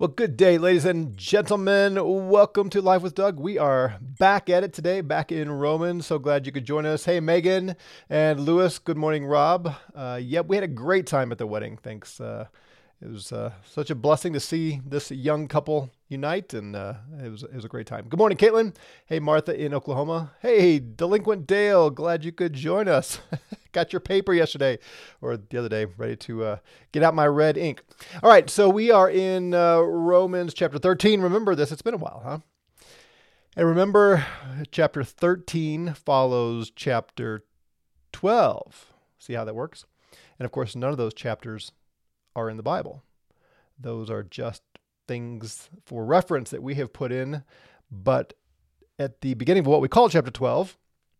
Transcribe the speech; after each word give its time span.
Well, 0.00 0.08
good 0.08 0.38
day, 0.38 0.56
ladies 0.56 0.86
and 0.86 1.14
gentlemen. 1.14 1.98
Welcome 2.30 2.70
to 2.70 2.80
Life 2.80 3.02
with 3.02 3.14
Doug. 3.14 3.38
We 3.38 3.58
are 3.58 3.98
back 4.00 4.48
at 4.48 4.64
it 4.64 4.72
today, 4.72 5.02
back 5.02 5.30
in 5.30 5.50
Roman. 5.50 6.00
So 6.00 6.18
glad 6.18 6.46
you 6.46 6.52
could 6.52 6.64
join 6.64 6.86
us. 6.86 7.04
Hey, 7.04 7.20
Megan 7.20 7.76
and 8.08 8.40
Lewis. 8.40 8.78
Good 8.78 8.96
morning, 8.96 9.26
Rob. 9.26 9.74
Uh, 9.94 10.18
yep, 10.18 10.46
we 10.46 10.56
had 10.56 10.64
a 10.64 10.68
great 10.68 11.06
time 11.06 11.30
at 11.32 11.36
the 11.36 11.46
wedding. 11.46 11.76
Thanks. 11.82 12.18
Uh, 12.18 12.46
it 13.02 13.10
was 13.10 13.30
uh, 13.30 13.52
such 13.62 13.90
a 13.90 13.94
blessing 13.94 14.32
to 14.32 14.40
see 14.40 14.80
this 14.86 15.10
young 15.10 15.48
couple 15.48 15.90
unite, 16.10 16.52
and 16.52 16.74
uh, 16.74 16.94
it 17.24 17.30
was 17.30 17.42
it 17.44 17.54
was 17.54 17.64
a 17.64 17.68
great 17.68 17.86
time. 17.86 18.06
Good 18.08 18.18
morning, 18.18 18.36
Caitlin. 18.36 18.74
Hey, 19.06 19.20
Martha 19.20 19.58
in 19.58 19.72
Oklahoma. 19.72 20.32
Hey, 20.42 20.78
delinquent 20.80 21.46
Dale. 21.46 21.88
Glad 21.90 22.24
you 22.24 22.32
could 22.32 22.52
join 22.52 22.88
us. 22.88 23.20
got 23.72 23.92
your 23.92 24.00
paper 24.00 24.34
yesterday 24.34 24.78
or 25.20 25.36
the 25.36 25.58
other 25.58 25.68
day, 25.68 25.84
ready 25.84 26.16
to 26.16 26.44
uh, 26.44 26.56
get 26.92 27.02
out 27.02 27.14
my 27.14 27.26
red 27.26 27.56
ink. 27.56 27.82
All 28.22 28.28
right, 28.28 28.50
so 28.50 28.68
we 28.68 28.90
are 28.90 29.08
in 29.08 29.54
uh, 29.54 29.78
Romans 29.78 30.52
chapter 30.52 30.78
13. 30.78 31.20
Remember 31.20 31.54
this, 31.54 31.70
it's 31.70 31.82
been 31.82 31.94
a 31.94 31.98
while, 31.98 32.22
huh? 32.24 32.38
And 33.56 33.66
remember, 33.66 34.24
chapter 34.70 35.02
13 35.02 35.94
follows 35.94 36.70
chapter 36.74 37.44
12. 38.12 38.92
See 39.18 39.34
how 39.34 39.44
that 39.44 39.54
works? 39.54 39.84
And 40.38 40.46
of 40.46 40.52
course, 40.52 40.74
none 40.74 40.90
of 40.90 40.98
those 40.98 41.14
chapters 41.14 41.72
are 42.34 42.48
in 42.48 42.56
the 42.56 42.62
Bible. 42.62 43.02
Those 43.78 44.08
are 44.08 44.22
just 44.22 44.62
things 45.06 45.68
for 45.84 46.04
reference 46.04 46.50
that 46.50 46.62
we 46.62 46.74
have 46.76 46.92
put 46.92 47.12
in. 47.12 47.44
But 47.90 48.34
at 48.98 49.20
the 49.20 49.34
beginning 49.34 49.62
of 49.62 49.66
what 49.66 49.80
we 49.80 49.88
call 49.88 50.08
chapter 50.08 50.30
12, 50.30 50.76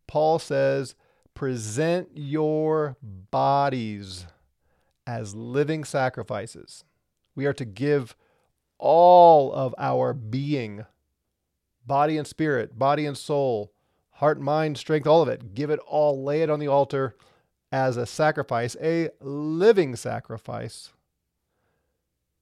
Paul 0.06 0.38
says, 0.38 0.94
present 1.34 2.10
your 2.14 2.96
bodies 3.02 4.26
as 5.06 5.34
living 5.34 5.84
sacrifices. 5.84 6.84
We 7.34 7.46
are 7.46 7.52
to 7.54 7.64
give 7.64 8.14
all 8.78 9.52
of 9.52 9.74
our 9.78 10.12
being, 10.12 10.84
body 11.86 12.18
and 12.18 12.26
spirit, 12.26 12.78
body 12.78 13.06
and 13.06 13.16
soul, 13.16 13.72
heart, 14.10 14.40
mind, 14.40 14.78
strength, 14.78 15.06
all 15.06 15.22
of 15.22 15.28
it. 15.28 15.54
Give 15.54 15.70
it 15.70 15.80
all, 15.86 16.22
lay 16.22 16.42
it 16.42 16.50
on 16.50 16.60
the 16.60 16.68
altar 16.68 17.16
as 17.72 17.96
a 17.96 18.06
sacrifice, 18.06 18.76
a 18.82 19.10
living 19.20 19.96
sacrifice 19.96 20.92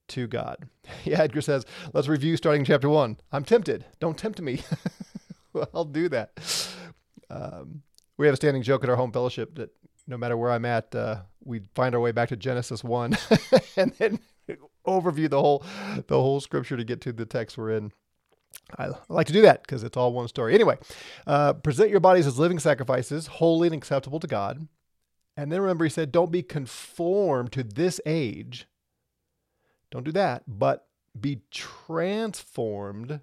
to 0.09 0.27
God. 0.27 0.69
Yeah, 1.05 1.21
Edgar 1.21 1.43
says, 1.43 1.67
let's 1.93 2.09
review 2.09 2.37
starting 2.37 2.65
chapter 2.65 2.89
one. 2.89 3.19
I'm 3.31 3.45
tempted. 3.45 3.85
Don't 4.01 4.17
tempt 4.17 4.41
me. 4.41 4.63
well, 5.53 5.69
I'll 5.75 5.85
do 5.85 6.09
that. 6.09 6.33
Um, 7.29 7.83
we 8.17 8.27
have 8.27 8.33
a 8.33 8.37
standing 8.37 8.63
joke 8.63 8.85
at 8.85 8.91
our 8.91 8.97
home 8.97 9.13
fellowship 9.13 9.55
that 9.57 9.71
no 10.07 10.17
matter 10.17 10.37
where 10.37 10.51
I'm 10.51 10.65
at, 10.65 10.95
uh, 10.95 11.23
we 11.45 11.61
find 11.75 11.95
our 11.95 12.01
way 12.01 12.13
back 12.13 12.31
to 12.31 12.37
Genesis 12.37 12.83
one, 12.83 13.17
and 13.77 13.93
then 13.93 14.19
overview 14.87 15.29
the 15.29 15.41
whole 15.41 15.63
the 16.07 16.17
whole 16.17 16.41
scripture 16.41 16.77
to 16.77 16.85
get 16.85 17.01
to 17.03 17.13
the 17.13 17.27
text 17.27 17.59
we're 17.59 17.73
in. 17.73 17.93
I 18.79 18.91
like 19.09 19.27
to 19.29 19.33
do 19.33 19.43
that 19.43 19.63
because 19.63 19.83
it's 19.83 19.97
all 19.97 20.13
one 20.13 20.29
story. 20.29 20.55
Anyway, 20.55 20.79
uh, 21.27 21.53
present 21.55 21.91
your 21.91 22.01
bodies 22.01 22.27
as 22.27 22.39
living 22.39 22.59
sacrifices, 22.59 23.27
holy 23.27 23.69
and 23.69 23.75
acceptable 23.75 24.21
to 24.21 24.27
God. 24.27 24.67
And 25.37 25.53
then 25.53 25.61
remember, 25.61 25.85
he 25.85 25.91
said, 25.91 26.11
don't 26.11 26.33
be 26.33 26.43
conformed 26.43 27.53
to 27.53 27.63
this 27.63 28.01
age. 28.05 28.67
Don't 29.91 30.05
do 30.05 30.13
that, 30.13 30.43
but 30.47 30.87
be 31.19 31.43
transformed 31.51 33.21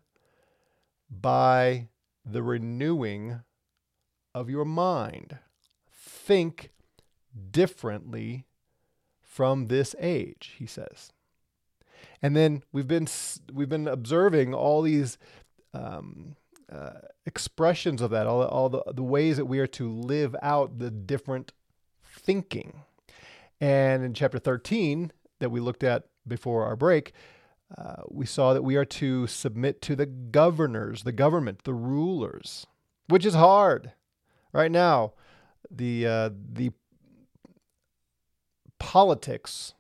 by 1.10 1.88
the 2.26 2.42
renewing 2.42 3.42
of 4.34 4.50
your 4.50 4.66
mind. 4.66 5.38
Think 5.92 6.72
differently 7.52 8.46
from 9.22 9.68
this 9.68 9.96
age, 10.00 10.56
he 10.58 10.66
says. 10.66 11.12
And 12.22 12.36
then 12.36 12.64
we've 12.72 12.88
been 12.88 13.08
we've 13.54 13.70
been 13.70 13.88
observing 13.88 14.54
all 14.54 14.82
these 14.82 15.18
um, 15.74 16.36
uh, 16.72 17.02
expressions 17.26 18.02
of 18.02 18.12
that, 18.12 18.28
all, 18.28 18.44
all 18.44 18.70
the, 18.70 18.84
the 18.94 19.04
ways 19.04 19.38
that 19.38 19.46
we 19.46 19.60
are 19.60 19.68
to 19.68 19.90
live 19.90 20.36
out 20.42 20.80
the 20.80 20.90
different 20.90 21.52
thinking. 22.04 22.82
And 23.62 24.04
in 24.04 24.14
chapter 24.14 24.40
13 24.40 25.12
that 25.40 25.52
we 25.52 25.60
looked 25.60 25.84
at 25.84 26.06
before 26.28 26.66
our 26.66 26.76
break, 26.76 27.14
uh, 27.78 28.04
we 28.10 28.26
saw 28.26 28.54
that 28.54 28.64
we 28.64 28.76
are 28.76 28.86
to 28.86 29.28
submit 29.28 29.82
to 29.84 29.96
the 29.96 30.06
governors, 30.06 31.04
the 31.04 31.12
government, 31.12 31.64
the 31.64 31.74
rulers, 31.74 32.68
which 33.08 33.26
is 33.26 33.34
hard 33.34 33.92
right 34.54 34.72
now, 34.72 35.14
the 35.70 36.08
uh, 36.08 36.30
the 36.54 36.72
politics 38.80 39.74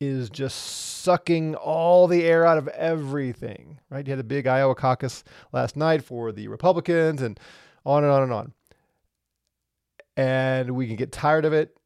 is 0.00 0.30
just 0.30 0.56
sucking 1.02 1.56
all 1.56 2.06
the 2.06 2.24
air 2.24 2.46
out 2.46 2.58
of 2.58 2.68
everything. 2.68 3.80
Right? 3.90 4.06
You 4.06 4.12
had 4.12 4.20
a 4.20 4.24
big 4.24 4.46
Iowa 4.46 4.74
caucus 4.74 5.24
last 5.52 5.76
night 5.76 6.04
for 6.04 6.32
the 6.32 6.48
Republicans, 6.48 7.20
and 7.20 7.38
on 7.84 8.04
and 8.04 8.12
on 8.12 8.22
and 8.22 8.32
on. 8.32 8.52
And 10.16 10.70
we 10.72 10.86
can 10.86 10.96
get 10.96 11.12
tired 11.12 11.44
of 11.44 11.52
it. 11.52 11.76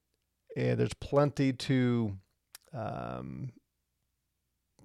And 0.56 0.78
there's 0.78 0.94
plenty 0.94 1.52
to, 1.54 2.16
um, 2.74 3.52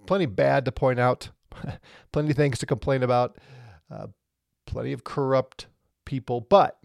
plenty 0.07 0.25
bad 0.25 0.65
to 0.65 0.71
point 0.71 0.99
out, 0.99 1.29
plenty 2.11 2.33
things 2.33 2.59
to 2.59 2.65
complain 2.65 3.03
about, 3.03 3.37
uh, 3.91 4.07
plenty 4.65 4.93
of 4.93 5.03
corrupt 5.03 5.67
people. 6.05 6.41
But 6.41 6.77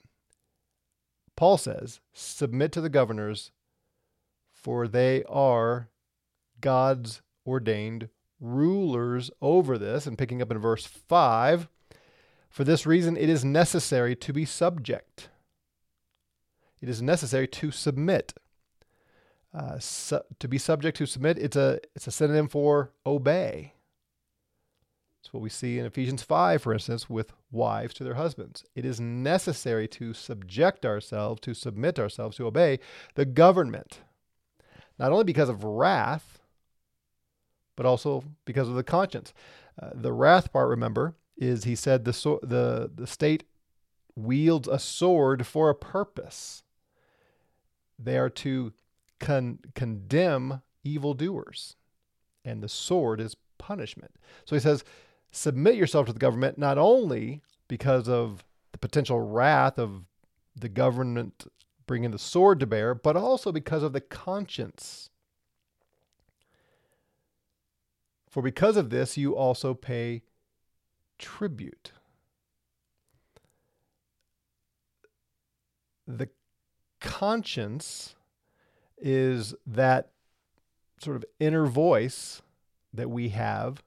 Paul 1.36 1.56
says, 1.56 2.00
Submit 2.12 2.72
to 2.72 2.80
the 2.80 2.88
governors, 2.88 3.52
for 4.52 4.86
they 4.86 5.24
are 5.24 5.88
God's 6.60 7.22
ordained 7.46 8.08
rulers 8.40 9.30
over 9.40 9.78
this. 9.78 10.06
And 10.06 10.18
picking 10.18 10.42
up 10.42 10.50
in 10.50 10.58
verse 10.58 10.84
5, 10.84 11.68
for 12.50 12.64
this 12.64 12.86
reason 12.86 13.16
it 13.16 13.28
is 13.28 13.44
necessary 13.44 14.14
to 14.16 14.32
be 14.32 14.44
subject. 14.44 15.30
It 16.80 16.88
is 16.88 17.00
necessary 17.00 17.46
to 17.48 17.70
submit. 17.70 18.34
Uh, 19.54 19.78
su- 19.78 20.20
to 20.38 20.48
be 20.48 20.58
subject 20.58 20.96
to 20.96 21.06
submit, 21.06 21.38
it's 21.38 21.56
a 21.56 21.78
it's 21.94 22.06
a 22.06 22.10
synonym 22.10 22.48
for 22.48 22.92
obey. 23.04 23.74
It's 25.20 25.32
what 25.32 25.42
we 25.42 25.50
see 25.50 25.78
in 25.78 25.86
Ephesians 25.86 26.22
5, 26.22 26.62
for 26.62 26.72
instance, 26.72 27.08
with 27.08 27.32
wives 27.52 27.94
to 27.94 28.04
their 28.04 28.14
husbands. 28.14 28.64
It 28.74 28.84
is 28.84 28.98
necessary 28.98 29.86
to 29.88 30.14
subject 30.14 30.84
ourselves, 30.84 31.40
to 31.42 31.54
submit 31.54 31.98
ourselves, 32.00 32.36
to 32.38 32.46
obey 32.46 32.80
the 33.14 33.24
government, 33.24 34.00
not 34.98 35.12
only 35.12 35.22
because 35.22 35.48
of 35.48 35.62
wrath, 35.62 36.40
but 37.76 37.86
also 37.86 38.24
because 38.44 38.68
of 38.68 38.74
the 38.74 38.82
conscience. 38.82 39.32
Uh, 39.80 39.90
the 39.94 40.12
wrath 40.12 40.52
part, 40.52 40.68
remember, 40.68 41.14
is 41.36 41.64
he 41.64 41.76
said 41.76 42.04
the, 42.04 42.12
so- 42.12 42.40
the, 42.42 42.90
the 42.92 43.06
state 43.06 43.44
wields 44.16 44.66
a 44.66 44.78
sword 44.78 45.46
for 45.46 45.70
a 45.70 45.74
purpose. 45.74 46.64
They 47.96 48.18
are 48.18 48.30
to 48.30 48.72
con- 49.22 49.60
condemn 49.74 50.60
evildoers, 50.84 51.76
and 52.44 52.62
the 52.62 52.68
sword 52.68 53.20
is 53.20 53.36
punishment. 53.56 54.16
So 54.44 54.56
he 54.56 54.60
says, 54.60 54.84
submit 55.30 55.76
yourself 55.76 56.06
to 56.06 56.12
the 56.12 56.18
government 56.18 56.58
not 56.58 56.76
only 56.76 57.40
because 57.68 58.08
of 58.08 58.44
the 58.72 58.78
potential 58.78 59.20
wrath 59.20 59.78
of 59.78 60.04
the 60.54 60.68
government 60.68 61.46
bringing 61.86 62.10
the 62.10 62.18
sword 62.18 62.60
to 62.60 62.66
bear, 62.66 62.94
but 62.94 63.16
also 63.16 63.52
because 63.52 63.82
of 63.82 63.92
the 63.92 64.00
conscience. 64.00 65.08
For 68.28 68.42
because 68.42 68.76
of 68.76 68.90
this, 68.90 69.16
you 69.16 69.36
also 69.36 69.72
pay 69.72 70.22
tribute. 71.18 71.92
The 76.06 76.28
conscience 77.00 78.16
is 79.02 79.54
that 79.66 80.10
sort 81.00 81.16
of 81.16 81.24
inner 81.40 81.66
voice 81.66 82.40
that 82.94 83.10
we 83.10 83.30
have 83.30 83.82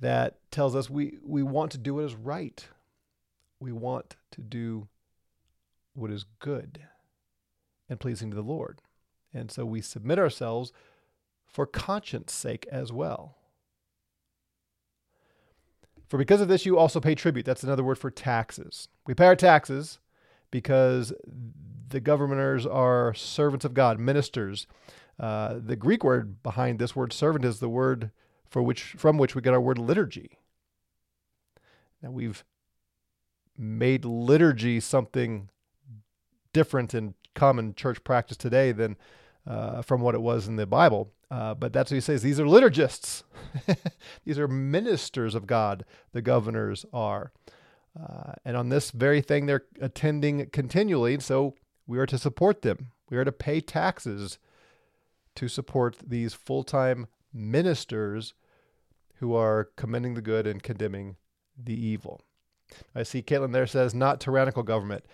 that 0.00 0.38
tells 0.50 0.76
us 0.76 0.90
we, 0.90 1.18
we 1.24 1.42
want 1.42 1.72
to 1.72 1.78
do 1.78 1.94
what 1.94 2.04
is 2.04 2.14
right. 2.14 2.66
We 3.58 3.72
want 3.72 4.16
to 4.32 4.42
do 4.42 4.88
what 5.94 6.10
is 6.10 6.26
good 6.38 6.80
and 7.88 7.98
pleasing 7.98 8.30
to 8.30 8.36
the 8.36 8.42
Lord. 8.42 8.82
And 9.32 9.50
so 9.50 9.64
we 9.64 9.80
submit 9.80 10.18
ourselves 10.18 10.72
for 11.46 11.66
conscience 11.66 12.32
sake 12.32 12.66
as 12.70 12.92
well. 12.92 13.36
For 16.08 16.18
because 16.18 16.40
of 16.40 16.48
this, 16.48 16.66
you 16.66 16.78
also 16.78 17.00
pay 17.00 17.14
tribute. 17.14 17.46
That's 17.46 17.62
another 17.62 17.82
word 17.82 17.98
for 17.98 18.10
taxes. 18.10 18.88
We 19.06 19.14
pay 19.14 19.26
our 19.26 19.36
taxes 19.36 19.98
because 20.50 21.12
the 21.94 22.00
governors 22.00 22.66
are 22.66 23.14
servants 23.14 23.64
of 23.64 23.72
God, 23.72 24.00
ministers. 24.00 24.66
Uh, 25.16 25.60
the 25.64 25.76
Greek 25.76 26.02
word 26.02 26.42
behind 26.42 26.80
this 26.80 26.96
word 26.96 27.12
servant 27.12 27.44
is 27.44 27.60
the 27.60 27.68
word 27.68 28.10
for 28.50 28.64
which 28.64 28.96
from 28.98 29.16
which 29.16 29.36
we 29.36 29.40
get 29.40 29.52
our 29.52 29.60
word 29.60 29.78
liturgy. 29.78 30.40
Now 32.02 32.10
we've 32.10 32.42
made 33.56 34.04
liturgy 34.04 34.80
something 34.80 35.50
different 36.52 36.94
in 36.94 37.14
common 37.32 37.76
church 37.76 38.02
practice 38.02 38.36
today 38.36 38.72
than 38.72 38.96
uh, 39.46 39.82
from 39.82 40.00
what 40.00 40.16
it 40.16 40.20
was 40.20 40.48
in 40.48 40.56
the 40.56 40.66
Bible. 40.66 41.12
Uh, 41.30 41.54
but 41.54 41.72
that's 41.72 41.92
what 41.92 41.96
he 41.96 42.00
says. 42.00 42.22
These 42.22 42.40
are 42.40 42.44
liturgists. 42.44 43.22
These 44.24 44.40
are 44.40 44.48
ministers 44.48 45.36
of 45.36 45.46
God, 45.46 45.84
the 46.10 46.22
governors 46.22 46.84
are. 46.92 47.30
Uh, 47.96 48.32
and 48.44 48.56
on 48.56 48.70
this 48.70 48.90
very 48.90 49.20
thing, 49.20 49.46
they're 49.46 49.62
attending 49.80 50.44
continually. 50.50 51.20
So 51.20 51.54
we 51.86 51.98
are 51.98 52.06
to 52.06 52.18
support 52.18 52.62
them. 52.62 52.92
We 53.10 53.16
are 53.16 53.24
to 53.24 53.32
pay 53.32 53.60
taxes 53.60 54.38
to 55.36 55.48
support 55.48 55.96
these 56.06 56.34
full 56.34 56.62
time 56.62 57.06
ministers 57.32 58.34
who 59.16 59.34
are 59.34 59.70
commending 59.76 60.14
the 60.14 60.22
good 60.22 60.46
and 60.46 60.62
condemning 60.62 61.16
the 61.62 61.74
evil. 61.74 62.22
I 62.94 63.02
see 63.02 63.22
Caitlin 63.22 63.52
there 63.52 63.66
says 63.66 63.94
not 63.94 64.20
tyrannical 64.20 64.62
government. 64.62 65.04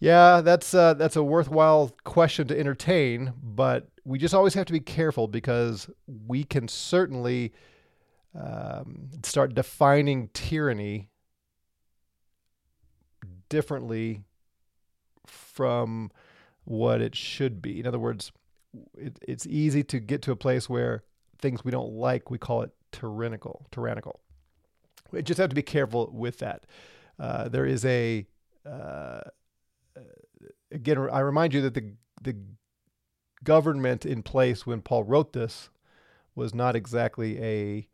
Yeah, 0.00 0.40
that's 0.42 0.74
uh, 0.74 0.94
that's 0.94 1.16
a 1.16 1.22
worthwhile 1.22 1.94
question 2.04 2.46
to 2.48 2.58
entertain, 2.58 3.32
but 3.42 3.88
we 4.04 4.18
just 4.18 4.34
always 4.34 4.54
have 4.54 4.66
to 4.66 4.72
be 4.72 4.80
careful 4.80 5.28
because 5.28 5.88
we 6.06 6.44
can 6.44 6.68
certainly 6.68 7.52
um, 8.38 9.08
start 9.22 9.54
defining 9.54 10.28
tyranny 10.34 11.08
differently 13.48 14.24
from 15.54 16.10
what 16.64 17.00
it 17.00 17.14
should 17.14 17.62
be. 17.62 17.80
In 17.80 17.86
other 17.86 17.98
words, 17.98 18.32
it, 18.98 19.18
it's 19.26 19.46
easy 19.46 19.82
to 19.84 20.00
get 20.00 20.22
to 20.22 20.32
a 20.32 20.36
place 20.36 20.68
where 20.68 21.04
things 21.38 21.64
we 21.64 21.70
don't 21.70 21.92
like, 21.92 22.30
we 22.30 22.38
call 22.38 22.62
it 22.62 22.70
tyrannical. 22.92 23.66
Tyrannical. 23.70 24.20
We 25.10 25.22
just 25.22 25.38
have 25.38 25.50
to 25.50 25.54
be 25.54 25.62
careful 25.62 26.10
with 26.12 26.38
that. 26.38 26.66
Uh, 27.18 27.48
there 27.48 27.66
is 27.66 27.84
a 27.84 28.26
uh, 28.66 29.20
again. 30.72 30.98
I 31.12 31.20
remind 31.20 31.54
you 31.54 31.60
that 31.62 31.74
the 31.74 31.92
the 32.20 32.36
government 33.44 34.04
in 34.04 34.22
place 34.22 34.66
when 34.66 34.80
Paul 34.80 35.04
wrote 35.04 35.32
this 35.32 35.68
was 36.34 36.54
not 36.54 36.74
exactly 36.74 37.40
a 37.40 37.88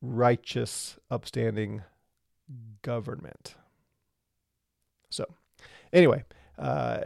righteous, 0.00 0.98
upstanding 1.10 1.82
government. 2.82 3.54
So, 5.10 5.26
anyway, 5.92 6.24
uh, 6.60 7.00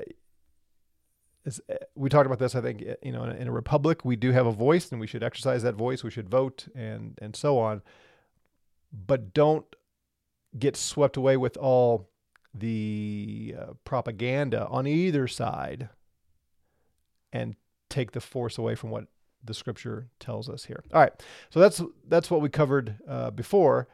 uh, 1.47 1.75
we 1.95 2.09
talked 2.09 2.27
about 2.27 2.39
this. 2.39 2.55
I 2.55 2.61
think 2.61 2.83
you 3.03 3.13
know, 3.13 3.25
in 3.25 3.31
a, 3.31 3.35
in 3.35 3.49
a 3.49 3.53
republic, 3.53 4.05
we 4.05 4.17
do 4.17 4.33
have 4.33 4.47
a 4.47 4.53
voice, 4.53 4.91
and 4.91 5.01
we 5.01 5.07
should 5.07 5.23
exercise 5.23 5.63
that 5.63 5.75
voice. 5.75 6.03
We 6.03 6.11
should 6.11 6.29
vote, 6.29 6.67
and 6.75 7.19
and 7.21 7.37
so 7.37 7.59
on. 7.59 7.83
But 8.93 9.35
don't 9.35 9.67
get 10.59 10.77
swept 10.77 11.17
away 11.17 11.37
with 11.37 11.57
all 11.57 12.09
the 12.55 13.55
uh, 13.59 13.73
propaganda 13.85 14.67
on 14.69 14.87
either 14.87 15.29
side, 15.29 15.89
and 17.33 17.57
take 17.91 18.13
the 18.13 18.21
force 18.21 18.59
away 18.59 18.75
from 18.75 18.91
what 18.91 19.07
the 19.43 19.55
scripture 19.55 20.09
tells 20.19 20.49
us 20.49 20.65
here. 20.65 20.83
All 20.93 21.01
right, 21.01 21.13
so 21.51 21.61
that's 21.61 21.83
that's 22.09 22.31
what 22.31 22.41
we 22.41 22.49
covered 22.49 22.97
uh, 23.07 23.31
before. 23.31 23.89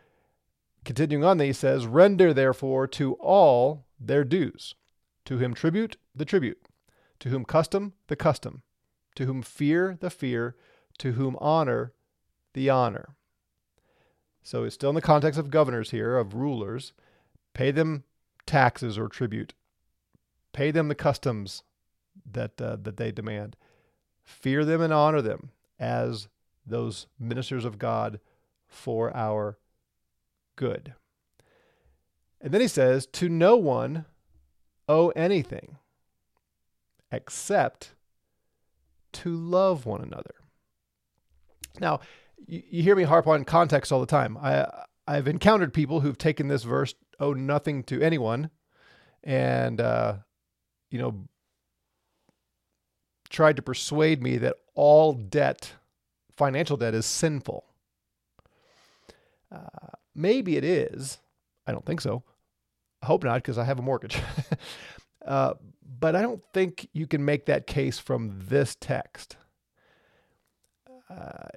Continuing 0.85 1.25
on, 1.25 1.41
he 1.41 1.53
says, 1.53 1.87
"Render 1.87 2.33
therefore 2.33 2.87
to 2.89 3.15
all 3.15 3.87
their 3.99 4.25
dues, 4.25 4.75
to 5.31 5.38
him 5.38 5.55
tribute, 5.55 5.97
the 6.15 6.25
tribute." 6.25 6.67
To 7.21 7.29
whom 7.29 7.44
custom, 7.44 7.93
the 8.09 8.17
custom. 8.17 8.62
To 9.15 9.27
whom 9.27 9.43
fear, 9.43 9.97
the 10.00 10.11
fear. 10.11 10.56
To 10.99 11.12
whom 11.12 11.37
honor, 11.41 11.93
the 12.53 12.69
honor. 12.69 13.15
So 14.43 14.65
it's 14.65 14.75
still 14.75 14.91
in 14.91 14.97
the 14.97 15.00
context 15.00 15.38
of 15.38 15.50
governors 15.50 15.93
here, 15.93 16.17
of 16.17 16.35
rulers. 16.35 16.93
Pay 17.55 17.71
them 17.71 18.05
taxes 18.47 18.99
or 18.99 19.09
tribute. 19.09 19.55
Pay 20.53 20.73
them 20.73 20.88
the 20.88 20.94
customs 20.94 21.62
that 22.29 22.61
uh, 22.61 22.77
that 22.82 22.97
they 22.97 23.12
demand. 23.12 23.56
Fear 24.25 24.65
them 24.65 24.81
and 24.81 24.93
honor 24.93 25.23
them 25.23 25.50
as 25.79 26.29
those 26.67 27.06
ministers 27.19 27.65
of 27.65 27.79
God 27.79 28.19
for 28.67 29.15
our 29.17 29.59
good. 30.56 30.94
And 32.41 32.53
then 32.53 32.61
he 32.61 32.69
says, 32.69 33.06
To 33.06 33.29
no 33.29 33.56
one 33.56 34.06
owe 34.91 35.11
anything 35.11 35.79
except 37.13 37.95
to 39.13 39.35
love 39.35 39.87
one 39.87 40.03
another. 40.03 40.35
Now, 41.79 42.01
you, 42.47 42.63
you 42.69 42.83
hear 42.83 42.97
me 42.97 43.05
harp 43.05 43.27
on 43.29 43.45
context 43.45 43.93
all 43.93 44.01
the 44.01 44.07
time. 44.07 44.37
I 44.37 44.67
I've 45.07 45.29
encountered 45.29 45.73
people 45.73 46.01
who've 46.01 46.19
taken 46.19 46.49
this 46.49 46.65
verse, 46.65 46.95
owe 47.19 47.33
nothing 47.33 47.83
to 47.85 48.03
anyone, 48.03 48.51
and 49.25 49.81
uh, 49.81 50.17
you 50.91 50.99
know, 50.99 51.29
tried 53.29 53.57
to 53.57 53.63
persuade 53.63 54.23
me 54.23 54.39
that 54.39 54.57
all 54.75 55.13
debt, 55.13 55.73
financial 56.37 56.77
debt, 56.77 56.95
is 56.95 57.07
sinful. 57.07 57.65
Uh, 59.53 59.97
maybe 60.15 60.57
it 60.57 60.65
is. 60.65 61.19
I 61.67 61.73
don't 61.73 61.87
think 61.87 62.01
so. 62.01 62.25
I 63.02 63.06
hope 63.06 63.25
not, 63.25 63.37
because 63.37 63.58
I 63.58 63.64
have 63.64 63.79
a 63.79 63.82
mortgage. 63.82 64.19
uh, 65.26 65.55
but 65.99 66.17
I 66.17 66.23
don't 66.23 66.43
think 66.52 66.88
you 66.93 67.06
can 67.06 67.25
make 67.25 67.47
that 67.47 67.67
case 67.67 67.99
from 67.99 68.38
this 68.49 68.76
text. 68.79 69.37
Uh, 71.08 71.49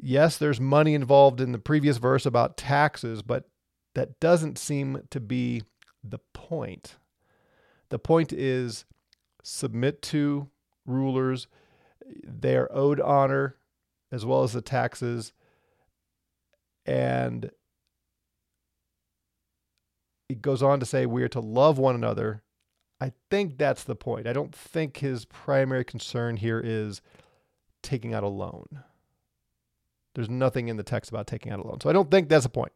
yes, 0.00 0.36
there's 0.36 0.60
money 0.60 0.94
involved 0.94 1.40
in 1.40 1.52
the 1.52 1.58
previous 1.58 1.96
verse 1.96 2.26
about 2.26 2.56
taxes, 2.56 3.22
but 3.22 3.48
that 3.94 4.20
doesn't 4.20 4.58
seem 4.58 5.02
to 5.10 5.20
be 5.20 5.62
the 6.04 6.18
point. 6.32 6.96
The 7.88 7.98
point 7.98 8.32
is 8.32 8.84
submit 9.42 10.02
to 10.02 10.48
rulers, 10.86 11.46
they 12.24 12.56
are 12.56 12.70
owed 12.72 13.00
honor 13.00 13.56
as 14.12 14.24
well 14.24 14.42
as 14.42 14.52
the 14.52 14.62
taxes. 14.62 15.32
And 16.86 17.50
it 20.30 20.42
goes 20.42 20.62
on 20.62 20.80
to 20.80 20.86
say 20.86 21.06
we 21.06 21.22
are 21.22 21.28
to 21.28 21.40
love 21.40 21.78
one 21.78 21.94
another 21.94 22.42
I 23.00 23.12
think 23.30 23.56
that's 23.56 23.84
the 23.84 23.96
point. 23.96 24.26
I 24.26 24.32
don't 24.32 24.54
think 24.54 24.98
his 24.98 25.24
primary 25.24 25.84
concern 25.84 26.36
here 26.36 26.60
is 26.62 27.00
taking 27.82 28.12
out 28.12 28.22
a 28.22 28.28
loan. 28.28 28.82
There's 30.14 30.28
nothing 30.28 30.68
in 30.68 30.76
the 30.76 30.82
text 30.82 31.10
about 31.10 31.26
taking 31.26 31.50
out 31.50 31.60
a 31.60 31.66
loan. 31.66 31.80
So 31.80 31.88
I 31.88 31.94
don't 31.94 32.10
think 32.10 32.28
that's 32.28 32.44
the 32.44 32.50
point. 32.50 32.72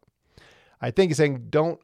I 0.80 0.90
think 0.90 1.10
he's 1.10 1.18
saying 1.18 1.48
don't 1.50 1.78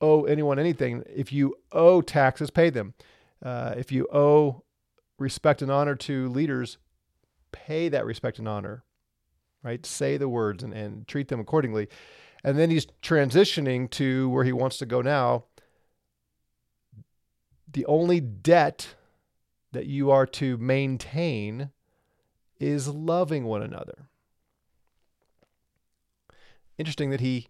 owe 0.00 0.24
anyone 0.24 0.58
anything. 0.58 1.04
If 1.08 1.32
you 1.32 1.56
owe 1.72 2.02
taxes, 2.02 2.50
pay 2.50 2.68
them. 2.68 2.94
Uh, 3.42 3.74
if 3.76 3.90
you 3.90 4.06
owe 4.12 4.62
respect 5.18 5.62
and 5.62 5.70
honor 5.70 5.94
to 5.94 6.28
leaders, 6.28 6.76
pay 7.50 7.88
that 7.88 8.04
respect 8.04 8.38
and 8.38 8.46
honor, 8.46 8.84
right? 9.62 9.86
Say 9.86 10.18
the 10.18 10.28
words 10.28 10.62
and, 10.62 10.74
and 10.74 11.08
treat 11.08 11.28
them 11.28 11.40
accordingly. 11.40 11.88
And 12.46 12.56
then 12.56 12.70
he's 12.70 12.86
transitioning 13.02 13.90
to 13.90 14.28
where 14.30 14.44
he 14.44 14.52
wants 14.52 14.78
to 14.78 14.86
go 14.86 15.02
now 15.02 15.46
the 17.68 17.84
only 17.86 18.20
debt 18.20 18.94
that 19.72 19.86
you 19.86 20.10
are 20.12 20.26
to 20.26 20.56
maintain 20.56 21.70
is 22.58 22.88
loving 22.88 23.44
one 23.44 23.62
another. 23.62 24.08
Interesting 26.78 27.10
that 27.10 27.20
he 27.20 27.48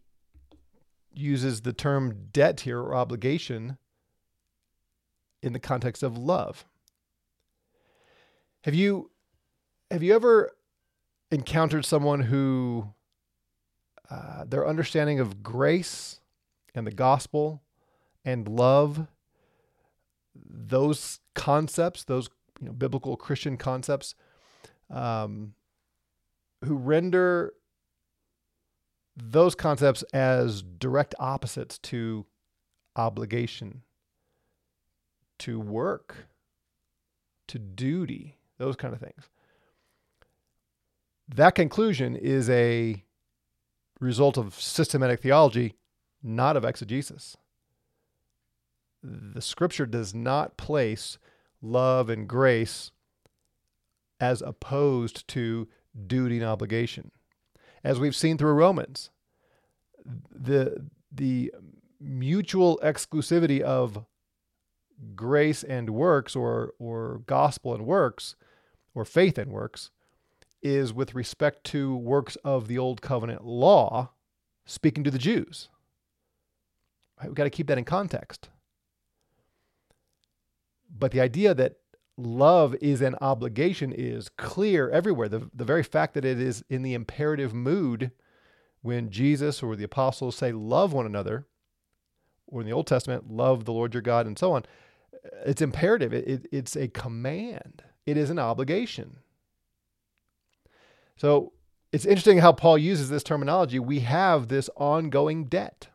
uses 1.12 1.60
the 1.60 1.74
term 1.74 2.28
debt 2.32 2.60
here 2.60 2.80
or 2.80 2.94
obligation 2.94 3.76
in 5.42 5.52
the 5.52 5.60
context 5.60 6.02
of 6.02 6.16
love. 6.16 6.64
Have 8.64 8.74
you 8.74 9.10
have 9.90 10.02
you 10.02 10.14
ever 10.14 10.56
encountered 11.30 11.84
someone 11.84 12.22
who 12.22 12.94
uh, 14.10 14.44
their 14.44 14.66
understanding 14.66 15.20
of 15.20 15.42
grace 15.42 16.20
and 16.74 16.86
the 16.86 16.92
gospel 16.92 17.62
and 18.24 18.46
love 18.48 19.06
those 20.34 21.20
concepts, 21.34 22.04
those 22.04 22.28
you 22.60 22.66
know, 22.66 22.72
biblical 22.72 23.16
Christian 23.16 23.56
concepts, 23.56 24.14
um, 24.90 25.54
who 26.64 26.76
render 26.76 27.54
those 29.16 29.54
concepts 29.54 30.02
as 30.12 30.62
direct 30.62 31.14
opposites 31.18 31.78
to 31.78 32.26
obligation, 32.96 33.82
to 35.38 35.58
work, 35.58 36.28
to 37.48 37.58
duty, 37.58 38.36
those 38.58 38.76
kind 38.76 38.92
of 38.94 39.00
things. 39.00 39.30
That 41.28 41.54
conclusion 41.54 42.14
is 42.14 42.48
a 42.50 43.02
result 44.00 44.36
of 44.36 44.54
systematic 44.54 45.20
theology, 45.20 45.74
not 46.22 46.56
of 46.56 46.64
exegesis 46.64 47.36
the 49.06 49.42
scripture 49.42 49.86
does 49.86 50.14
not 50.14 50.56
place 50.56 51.18
love 51.62 52.08
and 52.08 52.28
grace 52.28 52.90
as 54.20 54.42
opposed 54.42 55.26
to 55.28 55.68
duty 56.06 56.36
and 56.36 56.46
obligation. 56.46 57.10
As 57.84 58.00
we've 58.00 58.16
seen 58.16 58.38
through 58.38 58.52
Romans, 58.52 59.10
the, 60.30 60.88
the 61.12 61.52
mutual 62.00 62.80
exclusivity 62.82 63.60
of 63.60 64.04
grace 65.14 65.62
and 65.62 65.90
works, 65.90 66.34
or, 66.34 66.72
or 66.78 67.22
gospel 67.26 67.74
and 67.74 67.86
works, 67.86 68.34
or 68.94 69.04
faith 69.04 69.38
and 69.38 69.52
works, 69.52 69.90
is 70.66 70.92
with 70.92 71.14
respect 71.14 71.64
to 71.64 71.96
works 71.96 72.36
of 72.36 72.66
the 72.66 72.78
old 72.78 73.00
covenant 73.00 73.44
law, 73.44 74.10
speaking 74.64 75.04
to 75.04 75.10
the 75.10 75.18
Jews. 75.18 75.68
Right? 77.18 77.28
We've 77.28 77.34
got 77.34 77.44
to 77.44 77.50
keep 77.50 77.68
that 77.68 77.78
in 77.78 77.84
context. 77.84 78.48
But 80.98 81.12
the 81.12 81.20
idea 81.20 81.54
that 81.54 81.76
love 82.16 82.74
is 82.80 83.00
an 83.00 83.16
obligation 83.20 83.92
is 83.92 84.28
clear 84.28 84.88
everywhere. 84.90 85.28
The, 85.28 85.50
the 85.54 85.64
very 85.64 85.82
fact 85.82 86.14
that 86.14 86.24
it 86.24 86.40
is 86.40 86.64
in 86.68 86.82
the 86.82 86.94
imperative 86.94 87.52
mood 87.54 88.10
when 88.82 89.10
Jesus 89.10 89.62
or 89.62 89.76
the 89.76 89.84
apostles 89.84 90.36
say, 90.36 90.52
love 90.52 90.92
one 90.92 91.06
another, 91.06 91.46
or 92.46 92.60
in 92.60 92.66
the 92.66 92.72
Old 92.72 92.86
Testament, 92.86 93.30
love 93.30 93.64
the 93.64 93.72
Lord 93.72 93.94
your 93.94 94.02
God, 94.02 94.26
and 94.26 94.38
so 94.38 94.52
on, 94.52 94.64
it's 95.44 95.60
imperative. 95.60 96.14
It, 96.14 96.28
it, 96.28 96.46
it's 96.52 96.76
a 96.76 96.88
command, 96.88 97.82
it 98.06 98.16
is 98.16 98.30
an 98.30 98.38
obligation. 98.38 99.18
So 101.16 101.52
it's 101.92 102.04
interesting 102.04 102.38
how 102.38 102.52
Paul 102.52 102.78
uses 102.78 103.08
this 103.08 103.22
terminology. 103.22 103.78
We 103.78 104.00
have 104.00 104.48
this 104.48 104.68
ongoing 104.76 105.46
debt 105.46 105.88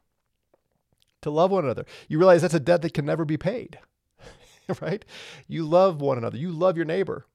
to 1.22 1.30
love 1.30 1.52
one 1.52 1.64
another. 1.64 1.86
You 2.08 2.18
realize 2.18 2.42
that's 2.42 2.54
a 2.54 2.60
debt 2.60 2.82
that 2.82 2.94
can 2.94 3.06
never 3.06 3.26
be 3.26 3.38
paid, 3.38 3.80
right? 4.82 5.06
You 5.48 5.66
love 5.66 6.02
one 6.02 6.18
another, 6.18 6.38
you 6.38 6.52
love 6.52 6.76
your 6.76 6.86
neighbor. 6.86 7.28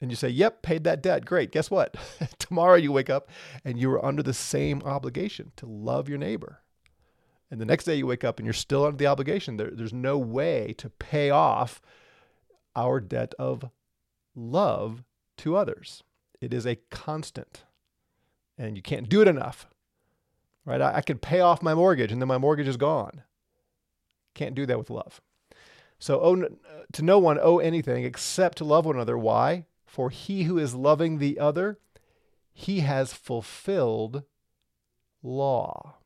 And 0.00 0.10
you 0.10 0.16
say, 0.16 0.30
Yep, 0.30 0.62
paid 0.62 0.84
that 0.84 1.02
debt. 1.02 1.26
Great. 1.26 1.52
Guess 1.52 1.70
what? 1.70 1.94
Tomorrow 2.38 2.76
you 2.76 2.90
wake 2.90 3.10
up 3.10 3.28
and 3.64 3.78
you 3.78 3.90
are 3.92 4.04
under 4.04 4.22
the 4.22 4.32
same 4.32 4.82
obligation 4.82 5.52
to 5.56 5.66
love 5.66 6.08
your 6.08 6.16
neighbor. 6.16 6.62
And 7.50 7.60
the 7.60 7.66
next 7.66 7.84
day 7.84 7.96
you 7.96 8.06
wake 8.06 8.24
up 8.24 8.38
and 8.38 8.46
you're 8.46 8.54
still 8.54 8.86
under 8.86 8.96
the 8.96 9.06
obligation. 9.06 9.58
There, 9.58 9.70
there's 9.70 9.92
no 9.92 10.16
way 10.16 10.74
to 10.78 10.88
pay 10.88 11.30
off 11.30 11.82
our 12.74 12.98
debt 12.98 13.34
of 13.38 13.70
love 14.34 15.04
to 15.38 15.56
others. 15.56 16.02
It 16.40 16.54
is 16.54 16.66
a 16.66 16.78
constant, 16.90 17.64
and 18.56 18.76
you 18.76 18.82
can't 18.82 19.08
do 19.08 19.20
it 19.20 19.28
enough. 19.28 19.66
Right? 20.64 20.80
I, 20.80 20.96
I 20.96 21.00
can 21.00 21.18
pay 21.18 21.40
off 21.40 21.62
my 21.62 21.74
mortgage, 21.74 22.12
and 22.12 22.20
then 22.20 22.28
my 22.28 22.38
mortgage 22.38 22.68
is 22.68 22.76
gone. 22.76 23.22
Can't 24.34 24.54
do 24.54 24.66
that 24.66 24.78
with 24.78 24.90
love. 24.90 25.20
So 25.98 26.20
oh, 26.20 26.36
owe, 26.36 26.42
uh, 26.44 26.48
to 26.92 27.02
no 27.02 27.18
one 27.18 27.38
owe 27.40 27.58
anything 27.58 28.04
except 28.04 28.58
to 28.58 28.64
love 28.64 28.86
one 28.86 28.96
another. 28.96 29.18
Why? 29.18 29.66
For 29.84 30.08
he 30.08 30.44
who 30.44 30.56
is 30.56 30.74
loving 30.74 31.18
the 31.18 31.38
other, 31.38 31.78
he 32.52 32.80
has 32.80 33.12
fulfilled 33.12 34.22
law. 35.22 35.96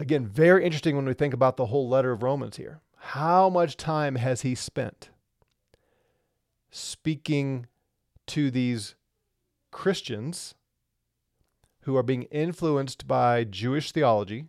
Again, 0.00 0.26
very 0.26 0.64
interesting 0.64 0.94
when 0.96 1.06
we 1.06 1.14
think 1.14 1.34
about 1.34 1.56
the 1.56 1.66
whole 1.66 1.88
letter 1.88 2.12
of 2.12 2.22
Romans 2.22 2.56
here. 2.56 2.80
How 2.96 3.50
much 3.50 3.76
time 3.76 4.14
has 4.14 4.42
he 4.42 4.54
spent 4.54 5.10
speaking 7.00 7.66
to 8.26 8.50
these 8.50 8.96
Christians 9.70 10.56
who 11.82 11.96
are 11.96 12.02
being 12.02 12.24
influenced 12.24 13.06
by 13.06 13.44
Jewish 13.44 13.92
theology, 13.92 14.46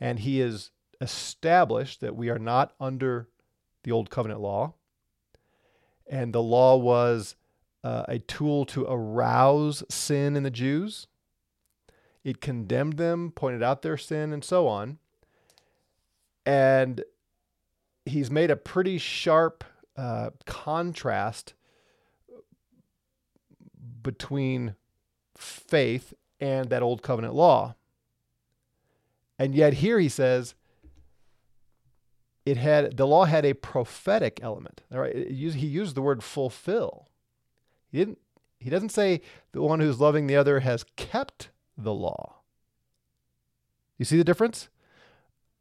and 0.00 0.18
he 0.18 0.40
has 0.40 0.72
established 1.00 2.00
that 2.00 2.16
we 2.16 2.28
are 2.30 2.38
not 2.38 2.72
under 2.80 3.28
the 3.84 3.92
Old 3.92 4.10
Covenant 4.10 4.40
law, 4.40 4.74
and 6.08 6.32
the 6.32 6.42
law 6.42 6.76
was 6.76 7.36
uh, 7.84 8.02
a 8.08 8.18
tool 8.18 8.64
to 8.66 8.84
arouse 8.84 9.84
sin 9.88 10.34
in 10.34 10.42
the 10.42 10.50
Jews. 10.50 11.06
It 12.24 12.40
condemned 12.40 12.94
them, 12.94 13.30
pointed 13.30 13.62
out 13.62 13.82
their 13.82 13.96
sin, 13.96 14.32
and 14.32 14.42
so 14.42 14.66
on. 14.66 14.98
And 16.44 17.04
he's 18.04 18.32
made 18.32 18.50
a 18.50 18.56
pretty 18.56 18.98
sharp 18.98 19.62
uh, 19.96 20.30
contrast 20.44 21.54
between 24.02 24.74
faith 25.36 26.14
and 26.40 26.68
that 26.70 26.82
old 26.82 27.02
covenant 27.02 27.34
law. 27.34 27.74
And 29.38 29.54
yet 29.54 29.74
here 29.74 29.98
he 29.98 30.08
says 30.08 30.54
it 32.44 32.56
had 32.56 32.96
the 32.96 33.06
law 33.06 33.24
had 33.24 33.44
a 33.44 33.54
prophetic 33.54 34.38
element. 34.42 34.82
All 34.92 35.00
right, 35.00 35.14
used, 35.14 35.56
he 35.56 35.66
used 35.66 35.94
the 35.94 36.02
word 36.02 36.22
fulfill. 36.22 37.08
He 37.90 37.98
didn't. 37.98 38.18
He 38.58 38.70
doesn't 38.70 38.88
say 38.90 39.20
the 39.52 39.60
one 39.60 39.80
who's 39.80 40.00
loving 40.00 40.26
the 40.26 40.36
other 40.36 40.60
has 40.60 40.84
kept 40.96 41.50
the 41.76 41.92
law. 41.92 42.36
You 43.98 44.04
see 44.04 44.16
the 44.16 44.24
difference? 44.24 44.68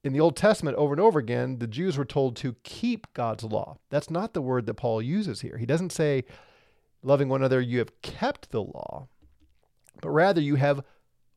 In 0.05 0.13
the 0.13 0.19
Old 0.19 0.37
Testament, 0.37 0.77
over 0.77 0.93
and 0.93 1.01
over 1.01 1.17
again, 1.17 1.57
the 1.57 1.65
Jews 1.65 1.97
were 1.97 2.05
told 2.05 2.35
to 2.37 2.55
keep 2.61 3.11
God's 3.15 3.43
law. 3.43 3.79
That's 3.89 4.11
not 4.11 4.33
the 4.33 4.41
word 4.41 4.67
that 4.67 4.75
Paul 4.75 5.01
uses 5.01 5.41
here. 5.41 5.57
He 5.57 5.65
doesn't 5.65 5.91
say, 5.91 6.25
loving 7.01 7.27
one 7.27 7.41
another, 7.41 7.59
you 7.59 7.79
have 7.79 8.01
kept 8.03 8.51
the 8.51 8.61
law, 8.61 9.07
but 10.01 10.11
rather 10.11 10.39
you 10.39 10.55
have 10.55 10.83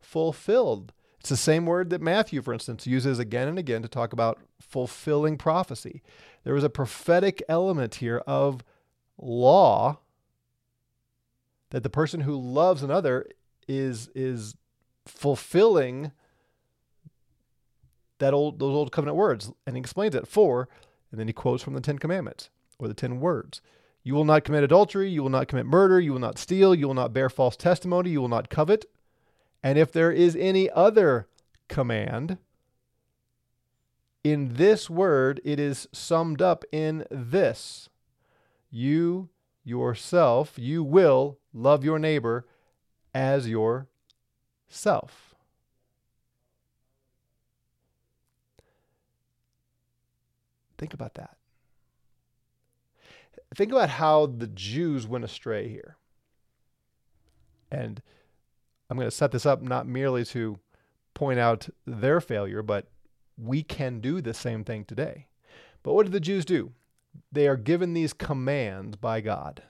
fulfilled. 0.01 0.93
It's 1.19 1.31
the 1.31 1.37
same 1.37 1.65
word 1.65 1.89
that 1.89 2.03
Matthew, 2.03 2.43
for 2.43 2.53
instance, 2.53 2.87
uses 2.87 3.19
again 3.19 3.49
and 3.49 3.59
again 3.59 3.81
to 3.81 3.89
talk 3.89 4.13
about 4.13 4.39
fulfilling 4.61 5.39
prophecy. 5.39 6.03
There 6.45 6.55
was 6.55 6.63
a 6.63 6.69
prophetic 6.69 7.43
element 7.49 7.97
here 7.97 8.19
of 8.27 8.63
law 9.17 10.01
that 11.71 11.83
the 11.83 11.91
person 11.91 12.21
who 12.21 12.37
loves 12.37 12.83
another 12.83 13.27
is 13.67 14.09
is 14.15 14.57
fulfilling 15.07 16.13
that 18.19 18.35
old 18.35 18.59
those 18.59 18.75
old 18.75 18.93
covenant 18.93 19.17
words 19.17 19.53
and 19.67 19.77
he 19.77 19.81
explains 19.81 20.15
it. 20.15 20.27
For 20.27 20.69
and 21.11 21.19
then 21.19 21.27
he 21.27 21.33
quotes 21.33 21.63
from 21.63 21.75
the 21.75 21.81
10 21.81 21.99
commandments 21.99 22.51
or 22.79 22.89
the 22.89 22.95
10 22.95 23.21
words. 23.21 23.61
You 24.03 24.15
will 24.15 24.25
not 24.25 24.45
commit 24.45 24.65
adultery 24.65 25.11
you 25.11 25.23
will 25.23 25.31
not 25.31 25.49
commit 25.49 25.67
murder 25.67 26.01
you 26.01 26.13
will 26.13 26.21
not 26.21 26.39
steal 26.39 26.75
you 26.75 26.87
will 26.87 26.95
not 26.95 27.13
bear 27.13 27.29
false 27.29 27.57
testimony 27.57 28.11
you 28.11 28.21
will 28.21 28.29
not 28.29 28.51
covet. 28.51 28.85
And 29.63 29.79
if 29.79 29.93
there 29.93 30.13
is 30.13 30.37
any 30.37 30.71
other 30.71 31.27
command 31.69 32.39
in 34.25 34.55
this 34.55 34.89
word 34.89 35.41
it 35.45 35.61
is 35.61 35.89
summed 35.93 36.43
up 36.43 36.65
in 36.73 37.05
this. 37.11 37.89
You 38.71 39.29
yourself 39.65 40.55
you 40.57 40.83
will 40.83 41.39
love 41.53 41.85
your 41.85 41.99
neighbor 41.99 42.47
as 43.15 43.49
yourself 43.49 45.28
Think 50.79 50.95
about 50.95 51.15
that. 51.15 51.37
Think 53.55 53.73
about 53.73 53.91
how 53.91 54.27
the 54.27 54.47
Jews 54.47 55.07
went 55.07 55.25
astray 55.25 55.69
here. 55.69 55.97
And 57.71 58.01
I'm 58.89 58.97
going 58.97 59.09
to 59.09 59.15
set 59.15 59.33
this 59.33 59.47
up 59.47 59.61
not 59.61 59.87
merely 59.87 60.25
to 60.27 60.59
point 61.15 61.39
out 61.39 61.69
their 61.87 62.21
failure, 62.21 62.63
but 62.63 62.87
we 63.37 63.63
can 63.63 64.01
do 64.01 64.21
the 64.21 64.35
same 64.35 64.65
thing 64.65 64.85
today. 64.85 65.27
But 65.83 65.95
what 65.95 66.05
did 66.05 66.13
the 66.13 66.21
Jews 66.21 66.45
do? 66.45 66.73
They 67.33 67.49
are 67.49 67.57
given 67.57 67.95
these 67.95 68.13
commands 68.13 68.97
by 68.97 69.21
God. 69.21 69.63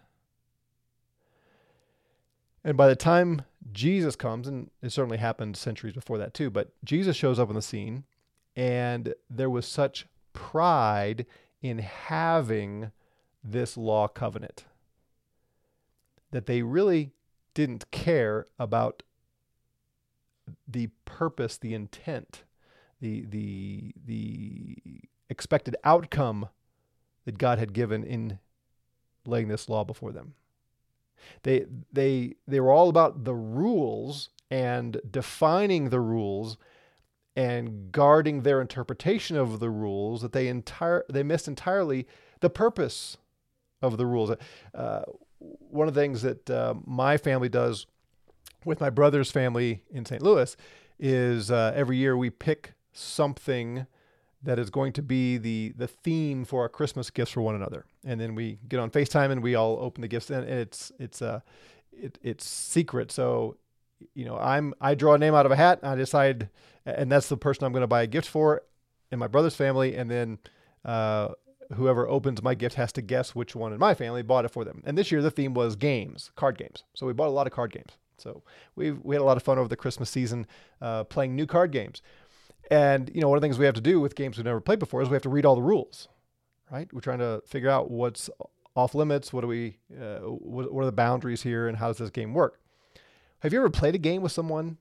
And 2.65 2.77
by 2.77 2.89
the 2.89 2.97
time 2.97 3.43
Jesus 3.73 4.17
comes, 4.17 4.49
and 4.49 4.71
it 4.83 4.91
certainly 4.91 5.19
happened 5.19 5.57
centuries 5.57 5.95
before 5.95 6.19
that 6.19 6.35
too, 6.35 6.51
but 6.51 6.73
Jesus 6.85 7.17
shows 7.17 7.39
up 7.39 7.49
on 7.49 7.55
the 7.55 7.63
scene, 7.63 8.05
and 8.57 9.15
there 9.31 9.51
was 9.51 9.67
such 9.67 10.07
pride 10.33 11.27
in 11.63 11.79
having 11.79 12.93
this 13.43 13.77
law 13.77 14.09
covenant. 14.09 14.65
That 16.31 16.47
they 16.47 16.63
really 16.63 17.13
didn't 17.55 17.91
care 17.91 18.47
about 18.59 19.03
the 20.67 20.89
purpose, 21.05 21.57
the 21.57 21.75
intent, 21.75 22.45
the 23.01 23.25
the 23.27 23.95
the 24.05 24.77
expected 25.29 25.77
outcome 25.85 26.49
that 27.25 27.39
God 27.39 27.59
had 27.59 27.73
given 27.73 28.05
in 28.05 28.39
laying 29.27 29.49
this 29.49 29.69
law 29.69 29.85
before 29.85 30.13
them. 30.13 30.35
They 31.43 31.67
they 31.93 32.37
they 32.47 32.61
were 32.61 32.73
all 32.73 32.89
about 32.89 33.25
the 33.25 33.35
rules 33.35 34.31
and 34.51 35.01
defining 35.11 35.91
the 35.91 36.01
rules 36.01 36.57
and 37.39 37.93
guarding 37.93 38.43
their 38.43 38.61
interpretation 38.61 39.37
of 39.37 39.61
the 39.61 39.71
rules 39.71 40.23
that 40.23 40.33
they 40.33 40.49
entire 40.49 41.05
they 41.09 41.23
missed 41.23 41.47
entirely 41.47 42.05
the 42.41 42.51
purpose 42.51 43.17
of 43.81 43.97
the 43.97 44.05
rules. 44.05 44.33
Uh, 44.75 45.03
one 45.39 45.87
of 45.87 45.95
the 45.95 46.01
things 46.01 46.23
that 46.23 46.51
uh, 46.51 46.75
my 46.85 47.17
family 47.17 47.49
does 47.49 47.87
with 48.65 48.81
my 48.81 48.91
brother's 48.91 49.31
family 49.31 49.83
in 49.89 50.05
St. 50.05 50.21
Louis 50.21 50.57
is 50.99 51.49
uh, 51.49 51.73
every 51.77 51.97
year 51.97 52.17
we 52.17 52.29
pick 52.29 52.73
something 52.93 53.87
that 54.43 54.59
is 54.59 54.69
going 54.69 54.93
to 54.95 55.03
be 55.03 55.39
the 55.39 55.73
the 55.77 55.87
theme 55.87 56.45
for 56.45 56.63
our 56.63 56.69
Christmas 56.69 57.09
gifts 57.09 57.31
for 57.31 57.41
one 57.43 57.55
another, 57.55 57.85
and 58.05 58.21
then 58.21 58.35
we 58.35 58.59
get 58.69 58.81
on 58.81 58.91
Facetime 58.91 59.31
and 59.31 59.45
we 59.45 59.55
all 59.55 59.79
open 59.81 60.03
the 60.03 60.09
gifts, 60.09 60.29
and 60.29 60.45
it's 60.49 60.91
it's 60.99 61.23
uh, 61.23 61.39
it, 61.93 62.19
it's 62.21 62.45
secret. 62.45 63.13
So 63.13 63.59
you 64.15 64.25
know, 64.25 64.39
I'm 64.39 64.75
I 64.81 64.95
draw 64.95 65.15
a 65.15 65.19
name 65.19 65.35
out 65.35 65.47
of 65.47 65.53
a 65.53 65.57
hat 65.57 65.81
and 65.83 65.91
I 65.91 65.95
decide, 65.95 66.49
and 66.85 67.11
that's 67.11 67.29
the 67.29 67.37
person 67.37 67.65
I'm 67.65 67.73
going 67.73 67.83
to 67.83 67.87
buy 67.87 68.03
a 68.03 68.07
gift 68.07 68.29
for, 68.29 68.63
in 69.11 69.19
my 69.19 69.27
brother's 69.27 69.57
family, 69.57 69.97
and 69.97 70.11
then 70.11 70.39
uh, 70.85 71.29
whoever 71.75 72.09
opens 72.09 72.43
my 72.43 72.55
gift 72.55 72.77
has 72.77 72.93
to 72.93 73.03
guess 73.03 73.35
which 73.35 73.55
one 73.55 73.73
in 73.73 73.79
my 73.79 73.95
family 73.95 74.23
bought 74.23 74.45
it 74.45 74.51
for 74.51 74.65
them. 74.65 74.83
And 74.85 74.97
this 74.97 75.11
year 75.11 75.23
the 75.23 75.31
theme 75.31 75.55
was 75.55 75.77
games, 75.77 76.31
card 76.37 76.59
games. 76.59 76.85
So 76.95 77.07
we 77.07 77.13
bought 77.13 77.29
a 77.29 77.31
lot 77.31 77.47
of 77.47 77.53
card 77.53 77.73
games. 77.73 77.93
So 78.17 78.43
we 78.75 78.93
we 78.93 79.15
had 79.15 79.23
a 79.23 79.25
lot 79.25 79.37
of 79.37 79.43
fun 79.43 79.59
over 79.59 79.69
the 79.69 79.77
Christmas 79.77 80.11
season 80.11 80.47
uh, 80.81 81.05
playing 81.05 81.37
new 81.37 81.47
card 81.47 81.71
games. 81.71 82.03
And 82.71 83.11
you 83.15 83.21
know, 83.21 83.29
one 83.29 83.39
of 83.39 83.43
the 83.43 83.47
things 83.47 83.59
we 83.59 83.65
have 83.65 83.75
to 83.75 83.81
do 83.81 84.01
with 84.01 84.15
games 84.15 84.37
we've 84.37 84.45
never 84.45 84.61
played 84.61 84.79
before 84.79 85.03
is 85.03 85.09
we 85.09 85.15
have 85.15 85.23
to 85.23 85.29
read 85.29 85.47
all 85.47 85.55
the 85.55 85.63
rules, 85.63 86.09
right? 86.71 86.93
We're 86.93 87.01
trying 87.01 87.21
to 87.21 87.43
figure 87.47 87.71
out 87.71 87.91
what's 87.91 88.29
off 88.75 88.95
limits. 88.95 89.33
What 89.33 89.43
do 89.43 89.47
we? 89.47 89.79
Uh, 89.93 90.19
what, 90.19 90.73
what 90.73 90.83
are 90.83 90.87
the 90.87 90.93
boundaries 90.93 91.43
here, 91.43 91.69
and 91.69 91.79
how 91.79 91.89
does 91.89 91.99
this 91.99 92.11
game 92.11 92.35
work? 92.35 92.61
Have 93.41 93.53
you 93.53 93.61
ever 93.61 93.71
played 93.71 93.95
a 93.95 93.99
game 93.99 94.23
with 94.23 94.33
someone 94.33 94.79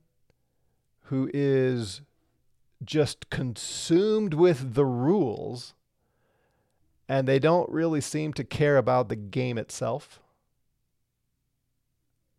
who 1.04 1.30
is 1.32 2.00
just 2.84 3.30
consumed 3.30 4.34
with 4.34 4.74
the 4.74 4.84
rules 4.84 5.74
and 7.08 7.26
they 7.26 7.38
don't 7.38 7.70
really 7.70 8.00
seem 8.00 8.32
to 8.32 8.42
care 8.42 8.76
about 8.76 9.08
the 9.08 9.16
game 9.16 9.58
itself? 9.58 10.20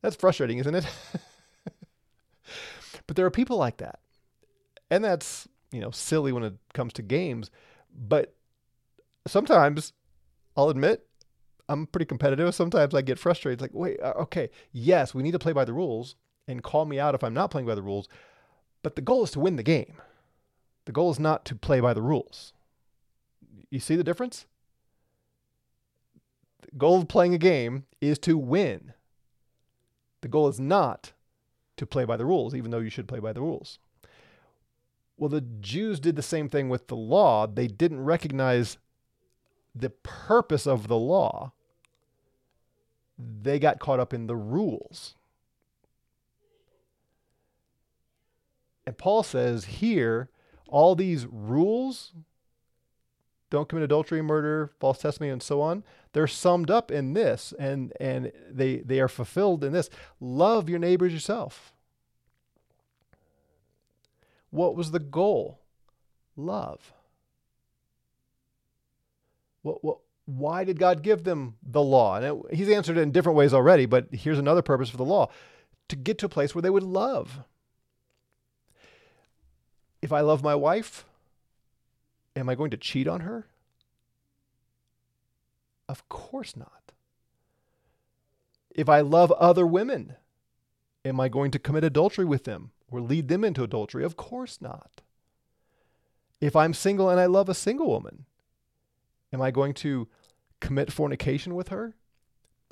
That's 0.02 0.16
frustrating, 0.16 0.58
isn't 0.60 0.76
it? 0.76 0.86
but 3.08 3.16
there 3.16 3.26
are 3.26 3.32
people 3.32 3.58
like 3.58 3.78
that. 3.78 4.00
And 4.92 5.04
that's, 5.04 5.48
you 5.72 5.80
know, 5.80 5.92
silly 5.92 6.34
when 6.34 6.44
it 6.44 6.56
comes 6.74 6.94
to 6.94 7.02
games, 7.02 7.50
but 7.98 8.36
sometimes 9.26 9.94
I'll 10.58 10.70
admit 10.70 11.09
I'm 11.70 11.86
pretty 11.86 12.06
competitive. 12.06 12.54
Sometimes 12.56 12.96
I 12.96 13.02
get 13.04 13.20
frustrated. 13.20 13.58
It's 13.58 13.62
like, 13.62 13.80
wait, 13.80 14.02
uh, 14.02 14.14
okay, 14.22 14.50
yes, 14.72 15.14
we 15.14 15.22
need 15.22 15.32
to 15.34 15.40
play 15.40 15.54
by 15.54 15.66
the 15.66 15.74
rules 15.74 16.16
and 16.48 16.64
call 16.64 16.86
me 16.86 17.00
out 17.00 17.14
if 17.14 17.24
I'm 17.24 17.34
not 17.34 17.52
playing 17.52 17.68
by 17.68 17.76
the 17.76 17.84
rules. 17.84 18.10
But 18.82 18.96
the 18.96 19.04
goal 19.04 19.24
is 19.24 19.32
to 19.32 19.40
win 19.40 19.56
the 19.56 19.64
game. 19.64 19.94
The 20.86 20.92
goal 20.92 21.12
is 21.12 21.20
not 21.20 21.46
to 21.46 21.56
play 21.56 21.80
by 21.80 21.94
the 21.94 22.02
rules. 22.02 22.54
You 23.70 23.80
see 23.80 23.96
the 23.96 24.04
difference? 24.04 24.48
The 26.62 26.76
goal 26.76 27.02
of 27.02 27.08
playing 27.08 27.36
a 27.36 27.38
game 27.38 27.86
is 28.02 28.18
to 28.20 28.36
win. 28.36 28.94
The 30.22 30.28
goal 30.28 30.48
is 30.48 30.60
not 30.60 31.14
to 31.78 31.86
play 31.86 32.04
by 32.04 32.18
the 32.18 32.26
rules, 32.26 32.56
even 32.56 32.72
though 32.72 32.80
you 32.80 32.90
should 32.90 33.08
play 33.08 33.20
by 33.20 33.32
the 33.32 33.42
rules. 33.42 33.78
Well, 35.18 35.30
the 35.30 35.42
Jews 35.42 36.00
did 36.00 36.16
the 36.16 36.24
same 36.24 36.50
thing 36.50 36.68
with 36.68 36.88
the 36.88 36.96
law. 36.96 37.46
They 37.46 37.68
didn't 37.68 38.04
recognize 38.04 38.78
the 39.76 39.92
purpose 39.92 40.66
of 40.66 40.88
the 40.88 40.98
law 40.98 41.54
they 43.20 43.60
got 43.60 43.80
caught 43.80 44.00
up 44.00 44.14
in 44.14 44.28
the 44.28 44.36
rules. 44.36 45.16
And 48.86 48.98
Paul 48.98 49.24
says 49.24 49.66
here, 49.66 50.30
all 50.68 50.96
these 50.96 51.28
rules 51.28 52.14
don't 53.50 53.68
commit 53.68 53.84
adultery, 53.84 54.22
murder, 54.22 54.72
false 54.80 55.00
testimony, 55.00 55.32
and 55.32 55.44
so 55.44 55.62
on. 55.62 55.84
They're 56.14 56.28
summed 56.28 56.72
up 56.72 56.92
in 56.92 57.14
this, 57.14 57.54
and 57.60 57.94
and 58.00 58.32
they 58.50 58.78
they 58.78 59.00
are 59.00 59.08
fulfilled 59.08 59.64
in 59.64 59.74
this: 59.74 59.90
love 60.20 60.70
your 60.70 60.80
neighbors 60.80 61.14
yourself. 61.14 61.74
What 64.52 64.76
was 64.76 64.92
the 64.92 65.00
goal? 65.00 65.60
Love. 66.36 66.94
What 69.62 69.84
what 69.84 70.00
why 70.30 70.64
did 70.64 70.80
God 70.80 71.02
give 71.02 71.24
them 71.24 71.56
the 71.64 71.82
law? 71.82 72.16
And 72.16 72.26
it, 72.26 72.56
he's 72.56 72.70
answered 72.70 72.98
it 72.98 73.02
in 73.02 73.12
different 73.12 73.38
ways 73.38 73.54
already, 73.54 73.86
but 73.86 74.08
here's 74.12 74.38
another 74.38 74.62
purpose 74.62 74.90
for 74.90 74.98
the 74.98 75.06
law 75.06 75.30
to 75.88 75.96
get 75.96 76.20
to 76.20 76.28
a 76.28 76.30
place 76.30 76.54
where 76.54 76.62
they 76.62 76.70
would 76.70 76.84
love. 76.84 77.40
If 80.02 80.14
I 80.14 80.22
love 80.22 80.44
my 80.44 80.56
wife, 80.56 81.04
am 82.36 82.48
I 82.48 82.56
going 82.56 82.70
to 82.72 82.78
cheat 82.78 83.08
on 83.08 83.22
her? 83.22 83.48
Of 85.88 86.08
course 86.10 86.56
not. 86.56 86.92
If 88.70 88.88
I 88.88 89.02
love 89.02 89.32
other 89.32 89.66
women, 89.66 90.16
am 91.04 91.20
I 91.20 91.28
going 91.28 91.50
to 91.52 91.60
commit 91.60 91.84
adultery 91.84 92.26
with 92.26 92.44
them 92.44 92.70
or 92.92 93.02
lead 93.02 93.28
them 93.28 93.44
into 93.44 93.64
adultery? 93.64 94.04
Of 94.04 94.16
course 94.16 94.62
not. 94.62 95.02
If 96.40 96.56
I'm 96.56 96.76
single 96.76 97.10
and 97.10 97.20
I 97.20 97.26
love 97.26 97.50
a 97.50 97.56
single 97.56 97.88
woman, 97.88 98.26
am 99.34 99.42
I 99.42 99.50
going 99.50 99.74
to 99.76 100.08
commit 100.60 100.92
fornication 100.92 101.56
with 101.56 101.70
her, 101.70 101.96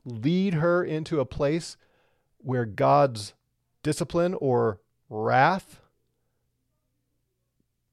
lead 0.05 0.55
her 0.55 0.83
into 0.83 1.19
a 1.19 1.25
place 1.25 1.77
where 2.37 2.65
God's 2.65 3.33
discipline 3.83 4.33
or 4.35 4.79
wrath 5.09 5.79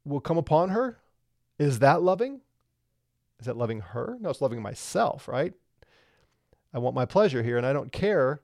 will 0.04 0.20
come 0.20 0.38
upon 0.38 0.70
her? 0.70 0.98
Is 1.58 1.78
that 1.78 2.02
loving? 2.02 2.40
Is 3.40 3.46
that 3.46 3.56
loving 3.56 3.80
her? 3.80 4.16
No, 4.20 4.30
it's 4.30 4.40
loving 4.40 4.62
myself, 4.62 5.28
right? 5.28 5.54
I 6.72 6.78
want 6.78 6.94
my 6.94 7.04
pleasure 7.04 7.42
here 7.42 7.56
and 7.56 7.66
I 7.66 7.72
don't 7.72 7.92
care 7.92 8.40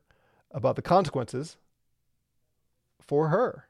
about 0.52 0.76
the 0.76 0.82
consequences 0.82 1.56
for 3.00 3.28
her. 3.28 3.66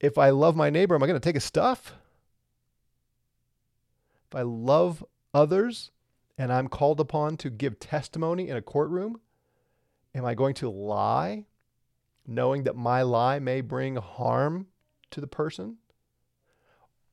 If 0.00 0.18
I 0.18 0.30
love 0.30 0.54
my 0.54 0.70
neighbor, 0.70 0.94
am 0.94 1.02
I 1.02 1.06
going 1.06 1.18
to 1.18 1.24
take 1.24 1.34
his 1.34 1.44
stuff? 1.44 1.94
If 4.28 4.34
I 4.34 4.42
love 4.42 5.04
others 5.32 5.90
and 6.36 6.52
I'm 6.52 6.68
called 6.68 7.00
upon 7.00 7.36
to 7.38 7.50
give 7.50 7.80
testimony 7.80 8.48
in 8.48 8.56
a 8.56 8.62
courtroom, 8.62 9.20
am 10.14 10.24
I 10.24 10.34
going 10.34 10.54
to 10.54 10.68
lie, 10.68 11.46
knowing 12.26 12.64
that 12.64 12.76
my 12.76 13.02
lie 13.02 13.38
may 13.38 13.60
bring 13.60 13.96
harm 13.96 14.66
to 15.10 15.20
the 15.20 15.26
person? 15.26 15.78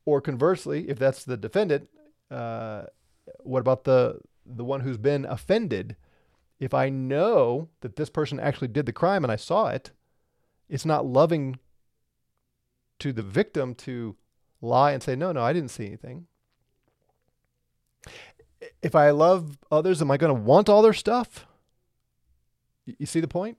Or 0.04 0.22
conversely, 0.22 0.90
if 0.90 1.00
that's 1.00 1.24
the 1.24 1.38
defendant, 1.38 1.90
uh, 2.30 2.84
what 3.40 3.62
about 3.62 3.86
the 3.86 4.20
the 4.46 4.64
one 4.64 4.82
who's 4.82 4.98
been 4.98 5.26
offended? 5.26 5.96
If 6.60 6.74
I 6.74 6.90
know 6.90 7.70
that 7.82 7.96
this 7.96 8.10
person 8.10 8.40
actually 8.40 8.68
did 8.68 8.86
the 8.86 8.94
crime 8.94 9.24
and 9.24 9.32
I 9.32 9.36
saw 9.36 9.70
it, 9.70 9.92
it's 10.70 10.86
not 10.86 11.06
loving 11.06 11.58
to 13.00 13.12
the 13.12 13.24
victim 13.24 13.74
to 13.76 14.16
lie 14.62 14.92
and 14.92 15.02
say, 15.02 15.16
no, 15.16 15.32
no, 15.32 15.42
I 15.42 15.54
didn't 15.54 15.72
see 15.72 15.88
anything 15.88 16.28
if 18.86 18.94
I 18.94 19.10
love 19.10 19.58
others, 19.72 20.00
am 20.00 20.12
I 20.12 20.18
going 20.18 20.34
to 20.34 20.40
want 20.40 20.70
all 20.70 20.84
their 20.84 20.94
stuff? 20.94 21.48
You 22.86 23.08
see 23.08 23.20
the 23.20 23.28
point? 23.28 23.58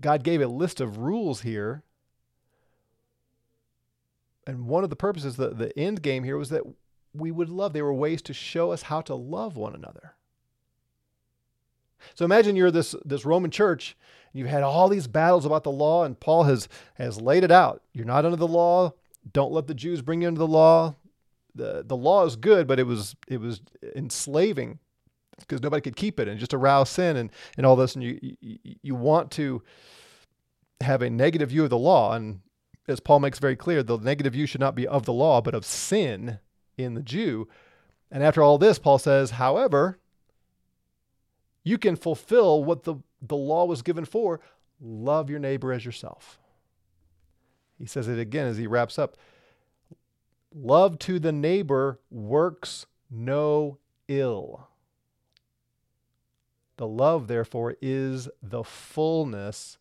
God 0.00 0.22
gave 0.22 0.40
a 0.40 0.46
list 0.46 0.80
of 0.80 0.98
rules 0.98 1.40
here. 1.40 1.82
And 4.46 4.68
one 4.68 4.84
of 4.84 4.90
the 4.90 4.96
purposes, 4.96 5.34
the, 5.34 5.48
the 5.48 5.76
end 5.76 6.02
game 6.02 6.22
here 6.22 6.36
was 6.36 6.50
that 6.50 6.62
we 7.12 7.32
would 7.32 7.48
love. 7.48 7.72
They 7.72 7.82
were 7.82 7.92
ways 7.92 8.22
to 8.22 8.32
show 8.32 8.70
us 8.70 8.82
how 8.82 9.00
to 9.00 9.16
love 9.16 9.56
one 9.56 9.74
another. 9.74 10.14
So 12.14 12.24
imagine 12.24 12.54
you're 12.54 12.70
this, 12.70 12.94
this 13.04 13.24
Roman 13.24 13.50
church, 13.50 13.96
and 14.32 14.38
you've 14.38 14.48
had 14.48 14.62
all 14.62 14.88
these 14.88 15.08
battles 15.08 15.44
about 15.44 15.64
the 15.64 15.72
law, 15.72 16.04
and 16.04 16.20
Paul 16.20 16.44
has, 16.44 16.68
has 16.94 17.20
laid 17.20 17.42
it 17.42 17.50
out. 17.50 17.82
You're 17.92 18.06
not 18.06 18.24
under 18.24 18.36
the 18.36 18.46
law. 18.46 18.92
Don't 19.32 19.50
let 19.50 19.66
the 19.66 19.74
Jews 19.74 20.00
bring 20.00 20.22
you 20.22 20.28
into 20.28 20.38
the 20.38 20.46
law 20.46 20.94
the 21.54 21.84
the 21.86 21.96
law 21.96 22.24
is 22.24 22.36
good, 22.36 22.66
but 22.66 22.78
it 22.78 22.84
was 22.84 23.14
it 23.28 23.40
was 23.40 23.60
enslaving 23.94 24.78
because 25.38 25.62
nobody 25.62 25.80
could 25.80 25.96
keep 25.96 26.20
it 26.20 26.28
and 26.28 26.38
just 26.38 26.54
arouse 26.54 26.90
sin 26.90 27.16
and, 27.16 27.30
and 27.56 27.66
all 27.66 27.76
this. 27.76 27.94
And 27.94 28.04
you, 28.04 28.18
you 28.40 28.58
you 28.82 28.94
want 28.94 29.30
to 29.32 29.62
have 30.80 31.02
a 31.02 31.10
negative 31.10 31.50
view 31.50 31.64
of 31.64 31.70
the 31.70 31.78
law, 31.78 32.14
and 32.14 32.40
as 32.86 33.00
Paul 33.00 33.20
makes 33.20 33.38
very 33.38 33.56
clear, 33.56 33.82
the 33.82 33.98
negative 33.98 34.32
view 34.32 34.46
should 34.46 34.60
not 34.60 34.74
be 34.74 34.86
of 34.86 35.04
the 35.04 35.12
law, 35.12 35.40
but 35.40 35.54
of 35.54 35.64
sin 35.64 36.38
in 36.76 36.94
the 36.94 37.02
Jew. 37.02 37.48
And 38.10 38.22
after 38.22 38.42
all 38.42 38.58
this, 38.58 38.78
Paul 38.78 38.98
says, 38.98 39.32
however, 39.32 39.98
you 41.64 41.78
can 41.78 41.96
fulfill 41.96 42.62
what 42.62 42.84
the, 42.84 42.96
the 43.22 43.36
law 43.36 43.64
was 43.64 43.82
given 43.82 44.04
for 44.04 44.40
love 44.80 45.30
your 45.30 45.38
neighbor 45.38 45.72
as 45.72 45.84
yourself. 45.84 46.38
He 47.78 47.86
says 47.86 48.06
it 48.06 48.18
again 48.18 48.46
as 48.46 48.58
he 48.58 48.66
wraps 48.66 48.98
up. 48.98 49.16
Love 50.56 51.00
to 51.00 51.18
the 51.18 51.32
neighbor 51.32 51.98
works 52.10 52.86
no 53.10 53.78
ill. 54.06 54.68
The 56.76 56.86
love, 56.86 57.26
therefore, 57.26 57.76
is 57.82 58.28
the 58.40 58.62
fullness 58.62 59.78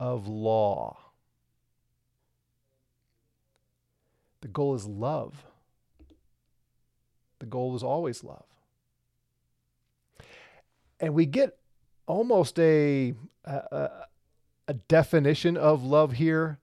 of 0.00 0.26
law. 0.26 0.96
The 4.40 4.48
goal 4.48 4.74
is 4.74 4.86
love. 4.86 5.44
The 7.38 7.46
goal 7.46 7.76
is 7.76 7.82
always 7.82 8.24
love. 8.24 8.44
And 11.00 11.14
we 11.14 11.26
get 11.26 11.58
almost 12.06 12.58
a, 12.58 13.14
a, 13.44 13.88
a 14.66 14.74
definition 14.74 15.56
of 15.56 15.84
love 15.84 16.12
here 16.12 16.58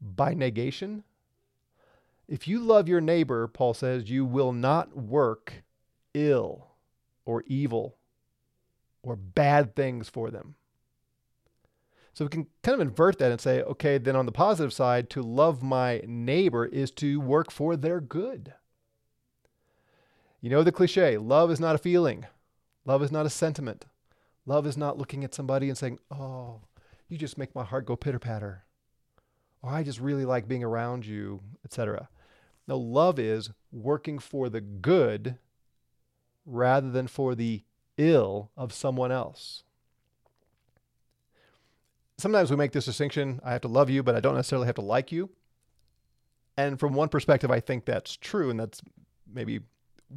by 0.00 0.34
negation. 0.34 1.04
If 2.30 2.46
you 2.46 2.60
love 2.60 2.88
your 2.88 3.00
neighbor, 3.00 3.48
Paul 3.48 3.74
says, 3.74 4.08
you 4.08 4.24
will 4.24 4.52
not 4.52 4.96
work 4.96 5.64
ill 6.14 6.68
or 7.24 7.42
evil 7.46 7.96
or 9.02 9.16
bad 9.16 9.74
things 9.74 10.08
for 10.08 10.30
them. 10.30 10.54
So 12.14 12.24
we 12.24 12.28
can 12.28 12.46
kind 12.62 12.74
of 12.74 12.80
invert 12.80 13.18
that 13.18 13.32
and 13.32 13.40
say, 13.40 13.62
okay, 13.62 13.98
then 13.98 14.14
on 14.14 14.26
the 14.26 14.32
positive 14.32 14.72
side, 14.72 15.10
to 15.10 15.22
love 15.22 15.62
my 15.62 16.02
neighbor 16.06 16.64
is 16.64 16.90
to 16.92 17.20
work 17.20 17.50
for 17.50 17.76
their 17.76 18.00
good. 18.00 18.54
You 20.40 20.50
know 20.50 20.62
the 20.62 20.72
cliche 20.72 21.18
love 21.18 21.50
is 21.50 21.60
not 21.60 21.74
a 21.74 21.78
feeling, 21.78 22.26
love 22.84 23.02
is 23.02 23.12
not 23.12 23.26
a 23.26 23.30
sentiment. 23.30 23.86
Love 24.46 24.66
is 24.66 24.76
not 24.76 24.98
looking 24.98 25.22
at 25.22 25.34
somebody 25.34 25.68
and 25.68 25.76
saying, 25.76 25.98
oh, 26.10 26.60
you 27.08 27.18
just 27.18 27.36
make 27.36 27.54
my 27.54 27.62
heart 27.62 27.86
go 27.86 27.94
pitter 27.94 28.18
patter. 28.18 28.64
Or 29.62 29.70
I 29.70 29.82
just 29.82 30.00
really 30.00 30.24
like 30.24 30.48
being 30.48 30.64
around 30.64 31.04
you, 31.04 31.40
etc. 31.64 32.08
No, 32.70 32.78
love 32.78 33.18
is 33.18 33.50
working 33.72 34.20
for 34.20 34.48
the 34.48 34.60
good 34.60 35.38
rather 36.46 36.88
than 36.88 37.08
for 37.08 37.34
the 37.34 37.64
ill 37.98 38.52
of 38.56 38.72
someone 38.72 39.10
else. 39.10 39.64
Sometimes 42.16 42.48
we 42.48 42.56
make 42.56 42.70
this 42.70 42.84
distinction 42.84 43.40
I 43.44 43.50
have 43.50 43.62
to 43.62 43.68
love 43.68 43.90
you, 43.90 44.04
but 44.04 44.14
I 44.14 44.20
don't 44.20 44.36
necessarily 44.36 44.66
have 44.66 44.76
to 44.76 44.82
like 44.82 45.10
you. 45.10 45.30
And 46.56 46.78
from 46.78 46.92
one 46.92 47.08
perspective, 47.08 47.50
I 47.50 47.58
think 47.58 47.86
that's 47.86 48.16
true, 48.16 48.50
and 48.50 48.60
that's 48.60 48.80
maybe 49.32 49.62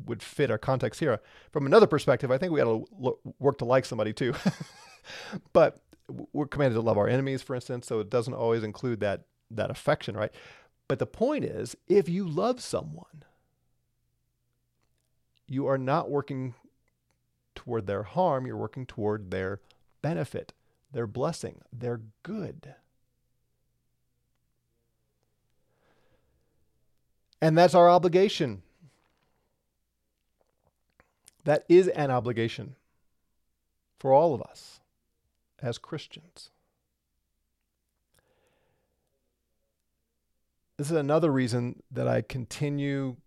would 0.06 0.22
fit 0.22 0.52
our 0.52 0.60
context 0.60 1.00
here. 1.00 1.22
From 1.52 1.66
another 1.66 1.88
perspective, 1.88 2.30
I 2.30 2.38
think 2.38 2.52
we 2.52 2.60
got 2.60 2.66
to 2.66 3.18
work 3.40 3.58
to 3.60 3.66
like 3.66 3.86
somebody 3.86 4.14
too. 4.14 4.36
but 5.54 5.80
we're 6.34 6.46
commanded 6.46 6.76
to 6.76 6.82
love 6.82 7.00
our 7.00 7.08
enemies, 7.08 7.42
for 7.42 7.56
instance, 7.56 7.88
so 7.88 8.00
it 8.00 8.12
doesn't 8.12 8.36
always 8.36 8.62
include 8.62 9.00
that 9.00 9.24
that 9.50 9.72
affection, 9.72 10.16
right? 10.16 10.32
But 10.88 11.00
the 11.00 11.06
point 11.06 11.44
is, 11.44 11.76
if 11.88 12.10
you 12.10 12.28
love 12.28 12.62
someone, 12.62 13.24
you 15.48 15.68
are 15.68 15.78
not 15.78 16.10
working 16.10 16.56
toward 17.56 17.88
their 17.88 18.04
harm, 18.04 18.46
you're 18.46 18.58
working 18.58 18.86
toward 18.86 19.32
their 19.32 19.60
benefit, 20.02 20.54
their 20.92 21.08
blessing, 21.08 21.62
their 21.72 22.02
good. 22.24 22.76
And 27.42 27.58
that's 27.58 27.76
our 27.76 27.90
obligation 27.90 28.62
that 31.44 31.66
is 31.68 31.88
an 31.90 32.10
obligation 32.10 32.76
for 34.00 34.14
all 34.14 34.34
of 34.34 34.42
us 34.42 34.80
as 35.62 35.78
Christians. 35.78 36.52
This 40.78 40.90
is 40.90 40.98
another 40.98 41.32
reason 41.32 41.82
that 41.92 42.08
I 42.08 42.22
continue 42.22 43.18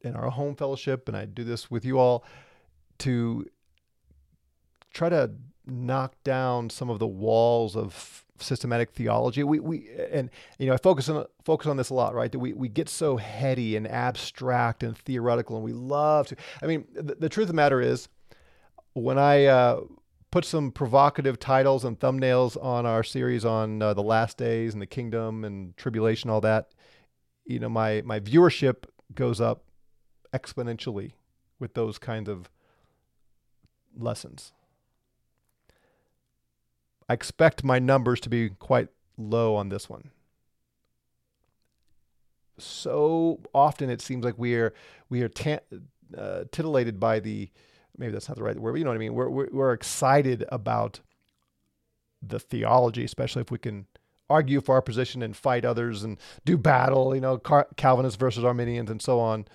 in 0.00 0.16
our 0.16 0.30
home 0.30 0.56
fellowship, 0.56 1.08
and 1.08 1.16
I 1.16 1.26
do 1.26 1.44
this 1.44 1.70
with 1.70 1.84
you 1.84 1.98
all 1.98 2.24
to 2.98 3.46
try 4.92 5.08
to 5.08 5.30
knock 5.66 6.14
down 6.24 6.70
some 6.70 6.88
of 6.88 6.98
the 6.98 7.06
walls 7.06 7.76
of 7.76 8.24
systematic 8.38 8.92
theology. 8.92 9.42
We, 9.42 9.60
we 9.60 9.88
and 10.10 10.30
you 10.58 10.66
know 10.66 10.74
I 10.74 10.78
focus 10.78 11.08
on 11.08 11.26
focus 11.44 11.66
on 11.66 11.76
this 11.76 11.90
a 11.90 11.94
lot, 11.94 12.14
right? 12.14 12.32
That 12.32 12.38
we, 12.38 12.52
we 12.54 12.68
get 12.68 12.88
so 12.88 13.16
heady 13.16 13.76
and 13.76 13.86
abstract 13.86 14.82
and 14.82 14.96
theoretical, 14.96 15.56
and 15.56 15.64
we 15.64 15.72
love 15.72 16.28
to. 16.28 16.36
I 16.62 16.66
mean, 16.66 16.86
the, 16.94 17.16
the 17.16 17.28
truth 17.28 17.44
of 17.44 17.48
the 17.48 17.54
matter 17.54 17.80
is, 17.80 18.08
when 18.94 19.18
I 19.18 19.44
uh, 19.44 19.80
put 20.30 20.44
some 20.44 20.70
provocative 20.70 21.38
titles 21.38 21.84
and 21.84 21.98
thumbnails 21.98 22.62
on 22.62 22.86
our 22.86 23.02
series 23.02 23.44
on 23.44 23.82
uh, 23.82 23.94
the 23.94 24.02
last 24.02 24.38
days 24.38 24.72
and 24.72 24.80
the 24.80 24.86
kingdom 24.86 25.44
and 25.44 25.76
tribulation, 25.76 26.30
all 26.30 26.40
that, 26.42 26.68
you 27.48 27.58
know, 27.58 27.70
my 27.70 28.02
my 28.04 28.20
viewership 28.20 28.84
goes 29.14 29.40
up 29.40 29.64
exponentially 30.32 31.12
with 31.58 31.74
those 31.74 31.98
kinds 31.98 32.28
of 32.28 32.50
lessons. 33.96 34.52
I 37.08 37.14
expect 37.14 37.64
my 37.64 37.78
numbers 37.78 38.20
to 38.20 38.28
be 38.28 38.50
quite 38.50 38.88
low 39.16 39.56
on 39.56 39.70
this 39.70 39.88
one. 39.88 40.10
So 42.58 43.40
often 43.54 43.88
it 43.88 44.02
seems 44.02 44.24
like 44.24 44.38
we 44.38 44.54
are 44.54 44.74
we 45.08 45.22
are 45.22 45.30
uh, 46.16 46.44
titillated 46.52 47.00
by 47.00 47.18
the 47.18 47.50
maybe 47.96 48.12
that's 48.12 48.28
not 48.28 48.36
the 48.36 48.44
right 48.44 48.58
word, 48.58 48.72
but 48.72 48.78
you 48.78 48.84
know 48.84 48.90
what 48.90 48.96
I 48.96 48.98
mean. 48.98 49.14
We're, 49.14 49.30
we're 49.30 49.48
we're 49.50 49.72
excited 49.72 50.44
about 50.50 51.00
the 52.20 52.38
theology, 52.38 53.04
especially 53.04 53.40
if 53.40 53.50
we 53.50 53.58
can 53.58 53.86
argue 54.30 54.60
for 54.60 54.74
our 54.74 54.82
position 54.82 55.22
and 55.22 55.36
fight 55.36 55.64
others 55.64 56.04
and 56.04 56.18
do 56.44 56.58
battle, 56.58 57.14
you 57.14 57.20
know, 57.20 57.38
Car- 57.38 57.68
Calvinists 57.76 58.18
versus 58.18 58.44
Arminians 58.44 58.90
and 58.90 59.00
so 59.00 59.20
on. 59.20 59.46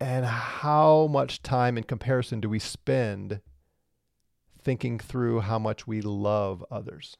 And 0.00 0.26
how 0.26 1.06
much 1.06 1.42
time 1.42 1.78
in 1.78 1.84
comparison 1.84 2.40
do 2.40 2.48
we 2.48 2.58
spend 2.58 3.40
thinking 4.60 4.98
through 4.98 5.40
how 5.40 5.58
much 5.58 5.86
we 5.86 6.00
love 6.00 6.64
others? 6.70 7.16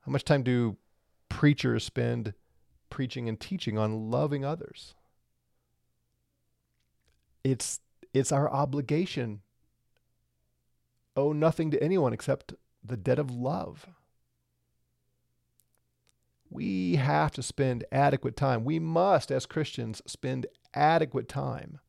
How 0.00 0.12
much 0.12 0.24
time 0.24 0.42
do 0.42 0.76
preachers 1.28 1.84
spend 1.84 2.34
preaching 2.90 3.28
and 3.28 3.40
teaching 3.40 3.76
on 3.76 4.10
loving 4.10 4.44
others? 4.44 4.94
It's 7.42 7.80
it's 8.14 8.30
our 8.30 8.50
obligation. 8.50 9.40
Owe 11.16 11.32
nothing 11.32 11.70
to 11.70 11.82
anyone 11.82 12.12
except 12.12 12.54
the 12.84 12.96
debt 12.96 13.18
of 13.18 13.30
love. 13.30 13.86
We 16.50 16.96
have 16.96 17.32
to 17.32 17.42
spend 17.42 17.84
adequate 17.90 18.36
time. 18.36 18.64
We 18.64 18.78
must, 18.78 19.32
as 19.32 19.46
Christians, 19.46 20.02
spend 20.06 20.46
adequate 20.74 21.28
time 21.28 21.80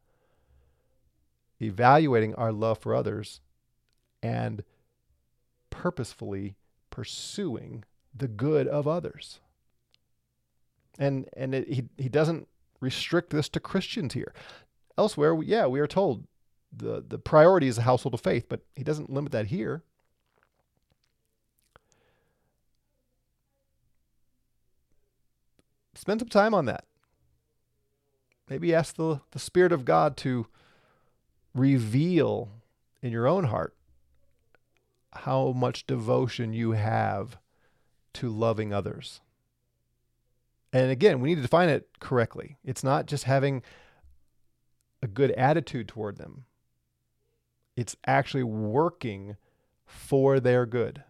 evaluating 1.60 2.36
our 2.36 2.52
love 2.52 2.80
for 2.80 2.96
others 2.96 3.42
and 4.22 4.64
purposefully 5.70 6.56
pursuing 6.90 7.84
the 8.16 8.28
good 8.28 8.68
of 8.68 8.88
others. 8.88 9.40
And 10.98 11.30
and 11.36 11.54
it, 11.54 11.68
he 11.68 11.84
he 11.98 12.10
doesn't 12.10 12.48
restrict 12.80 13.30
this 13.30 13.50
to 13.50 13.60
Christians 13.60 14.14
here. 14.14 14.34
Elsewhere, 14.98 15.40
yeah, 15.44 15.68
we 15.68 15.80
are 15.80 15.88
told 15.88 16.26
the 16.76 17.04
the 17.08 17.18
priority 17.18 17.68
is 17.68 17.78
a 17.78 17.84
household 17.84 18.14
of 18.14 18.22
faith, 18.22 18.46
but 18.50 18.62
he 18.76 18.84
doesn't 18.84 19.10
limit 19.10 19.32
that 19.32 19.48
here. 19.48 19.84
Spend 25.96 26.20
some 26.22 26.30
time 26.30 26.54
on 26.54 26.66
that. 26.66 26.86
Maybe 28.50 28.74
ask 28.74 28.96
the, 28.96 29.22
the 29.32 29.40
Spirit 29.40 29.72
of 29.72 29.84
God 29.84 30.16
to 30.18 30.48
reveal 31.54 32.50
in 33.02 33.12
your 33.12 33.28
own 33.28 33.46
heart 33.46 33.76
how 35.12 35.52
much 35.52 35.88
devotion 35.88 36.54
you 36.54 36.72
have 36.72 37.38
to 38.14 38.30
loving 38.30 38.74
others. 38.74 39.22
And 40.72 40.92
again, 40.92 41.20
we 41.20 41.30
need 41.30 41.36
to 41.36 41.42
define 41.42 41.70
it 41.70 41.90
correctly. 42.00 42.58
It's 42.64 42.84
not 42.84 43.08
just 43.08 43.24
having 43.24 43.64
a 45.02 45.08
good 45.08 45.32
attitude 45.32 45.88
toward 45.88 46.18
them, 46.18 46.46
it's 47.78 47.96
actually 48.08 48.44
working 48.44 49.38
for 49.86 50.42
their 50.42 50.66
good. 50.66 51.04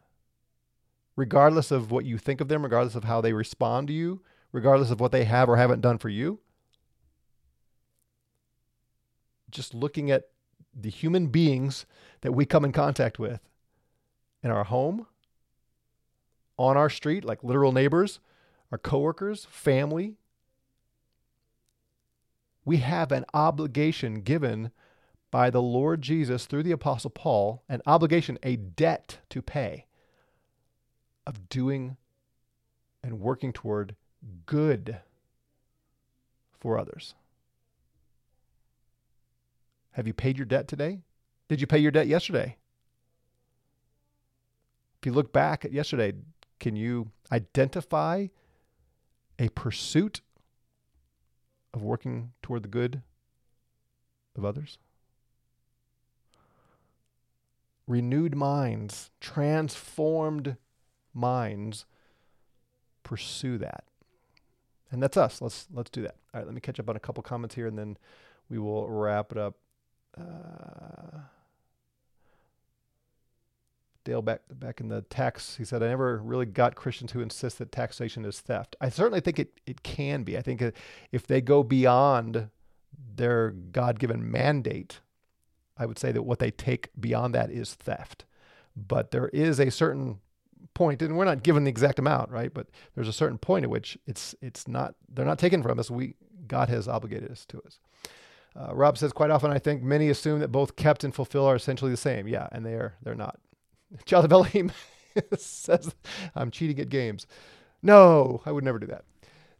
Regardless 1.15 1.71
of 1.71 1.89
what 1.89 2.06
you 2.06 2.19
think 2.19 2.41
of 2.41 2.49
them, 2.49 2.62
regardless 2.62 2.93
of 2.93 3.06
how 3.06 3.21
they 3.21 3.34
respond 3.34 3.88
to 3.88 3.93
you, 3.93 4.21
regardless 4.51 4.91
of 4.91 4.99
what 4.99 5.12
they 5.12 5.23
have 5.23 5.49
or 5.49 5.56
haven't 5.56 5.82
done 5.82 5.97
for 5.97 6.10
you, 6.10 6.39
just 9.49 9.73
looking 9.73 10.12
at 10.12 10.27
the 10.80 10.89
human 10.89 11.27
beings 11.27 11.86
that 12.21 12.34
we 12.34 12.45
come 12.45 12.65
in 12.65 12.73
contact 12.73 13.17
with 13.17 13.39
in 14.43 14.51
our 14.51 14.65
home, 14.65 15.08
on 16.58 16.75
our 16.75 16.89
street, 16.89 17.23
like 17.23 17.43
literal 17.43 17.71
neighbors, 17.71 18.19
our 18.71 18.77
coworkers, 18.77 19.45
family. 19.45 20.17
We 22.65 22.77
have 22.77 23.13
an 23.13 23.25
obligation 23.34 24.21
given 24.21 24.71
by 25.31 25.49
the 25.49 25.61
Lord 25.61 26.01
Jesus 26.01 26.45
through 26.45 26.63
the 26.63 26.71
Apostle 26.71 27.09
Paul, 27.09 27.63
an 27.67 27.81
obligation, 27.85 28.37
a 28.43 28.55
debt 28.55 29.19
to 29.29 29.41
pay 29.41 29.85
of 31.25 31.49
doing 31.49 31.97
and 33.03 33.19
working 33.19 33.51
toward 33.51 33.95
good 34.45 34.99
for 36.59 36.77
others. 36.77 37.13
Have 39.91 40.07
you 40.07 40.13
paid 40.13 40.37
your 40.37 40.45
debt 40.45 40.67
today? 40.67 40.99
Did 41.47 41.61
you 41.61 41.67
pay 41.67 41.79
your 41.79 41.91
debt 41.91 42.07
yesterday? 42.07 42.57
If 45.01 45.05
you 45.05 45.11
look 45.11 45.31
back 45.31 45.65
at 45.65 45.71
yesterday, 45.71 46.13
can 46.59 46.75
you 46.75 47.11
identify 47.31 48.27
a 49.39 49.49
pursuit 49.49 50.21
of 51.73 51.83
working 51.83 52.31
toward 52.41 52.63
the 52.63 52.69
good 52.69 53.01
of 54.35 54.45
others? 54.45 54.77
Renewed 57.88 58.36
minds, 58.36 59.12
transformed 59.19 60.58
minds 61.13 61.86
pursue 63.04 63.58
that. 63.58 63.86
And 64.91 65.02
that's 65.02 65.17
us. 65.17 65.41
Let's 65.41 65.67
let's 65.73 65.89
do 65.89 66.02
that. 66.04 66.15
All 66.34 66.41
right, 66.41 66.45
let 66.45 66.54
me 66.54 66.62
catch 66.62 66.80
up 66.80 66.89
on 66.89 66.95
a 66.95 67.00
couple 67.00 67.23
comments 67.23 67.56
here 67.56 67.67
and 67.67 67.78
then 67.78 67.97
we 68.50 68.60
will 68.60 68.89
wrap 68.89 69.32
it 69.32 69.38
up 69.38 69.56
uh, 70.17 71.19
Dale 74.08 74.21
back 74.21 74.41
back 74.50 74.80
in 74.80 74.88
the 74.88 75.02
tax, 75.02 75.58
he 75.58 75.65
said, 75.65 75.84
I 75.84 75.89
never 75.89 76.19
really 76.19 76.45
got 76.45 76.76
Christians 76.76 77.12
who 77.12 77.19
insist 77.19 77.58
that 77.58 77.73
taxation 77.73 78.23
is 78.23 78.39
theft. 78.39 78.78
I 78.80 78.88
certainly 78.88 79.19
think 79.19 79.38
it, 79.38 79.60
it 79.65 79.84
can 79.84 80.23
be. 80.23 80.38
I 80.38 80.41
think 80.41 80.63
if 81.12 81.28
they 81.28 81.41
go 81.41 81.62
beyond 81.62 82.50
their 83.15 83.52
God 83.52 84.00
given 84.00 84.32
mandate, 84.32 85.02
I 85.79 85.85
would 85.85 85.99
say 85.99 86.11
that 86.11 86.23
what 86.23 86.39
they 86.39 86.51
take 86.51 86.89
beyond 86.99 87.33
that 87.35 87.51
is 87.51 87.73
theft. 87.73 88.25
But 88.75 89.11
there 89.11 89.29
is 89.29 89.59
a 89.59 89.71
certain 89.71 90.19
point, 90.73 91.01
and 91.01 91.17
we're 91.17 91.25
not 91.25 91.43
given 91.43 91.63
the 91.63 91.69
exact 91.69 91.99
amount, 91.99 92.31
right? 92.31 92.53
But 92.53 92.67
there's 92.95 93.07
a 93.07 93.13
certain 93.13 93.37
point 93.37 93.63
at 93.63 93.69
which 93.69 93.97
it's 94.05 94.35
it's 94.41 94.67
not 94.67 94.95
they're 95.09 95.25
not 95.25 95.39
taken 95.39 95.63
from 95.63 95.79
us. 95.79 95.89
We 95.89 96.15
God 96.47 96.69
has 96.69 96.87
obligated 96.87 97.31
us 97.31 97.45
to 97.47 97.61
us. 97.65 97.79
Uh, 98.55 98.73
Rob 98.73 98.97
says 98.97 99.11
quite 99.13 99.31
often 99.31 99.51
I 99.51 99.59
think 99.59 99.83
many 99.83 100.09
assume 100.09 100.39
that 100.39 100.51
both 100.51 100.75
kept 100.75 101.03
and 101.03 101.13
fulfill 101.13 101.45
are 101.45 101.55
essentially 101.55 101.91
the 101.91 101.97
same. 101.97 102.27
Yeah, 102.27 102.47
and 102.51 102.65
they 102.65 102.73
are 102.73 102.95
they're 103.01 103.15
not. 103.15 103.39
Child 104.05 104.25
of 104.25 104.31
Elohim 104.31 104.71
says 105.37 105.93
I'm 106.35 106.51
cheating 106.51 106.79
at 106.79 106.89
games. 106.89 107.25
No, 107.81 108.41
I 108.45 108.51
would 108.51 108.63
never 108.63 108.79
do 108.79 108.87
that. 108.87 109.03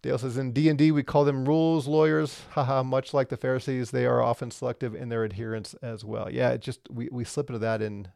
Dale 0.02 0.18
says 0.18 0.38
in 0.38 0.52
D&D 0.52 0.92
we 0.92 1.04
call 1.04 1.26
them 1.26 1.46
rules 1.46 1.88
lawyers. 1.88 2.42
Haha, 2.52 2.84
much 2.84 3.14
like 3.14 3.30
the 3.30 3.38
Pharisees, 3.38 3.92
they 3.92 4.06
are 4.06 4.22
often 4.22 4.52
selective 4.52 4.96
in 4.96 5.10
their 5.10 5.24
adherence 5.24 5.74
as 5.82 6.06
well. 6.06 6.32
Yeah, 6.32 6.52
it 6.52 6.62
just 6.62 6.82
we, 6.90 7.10
we 7.12 7.24
slip 7.24 7.50
into 7.50 7.60
that 7.60 7.82
in 7.82 8.08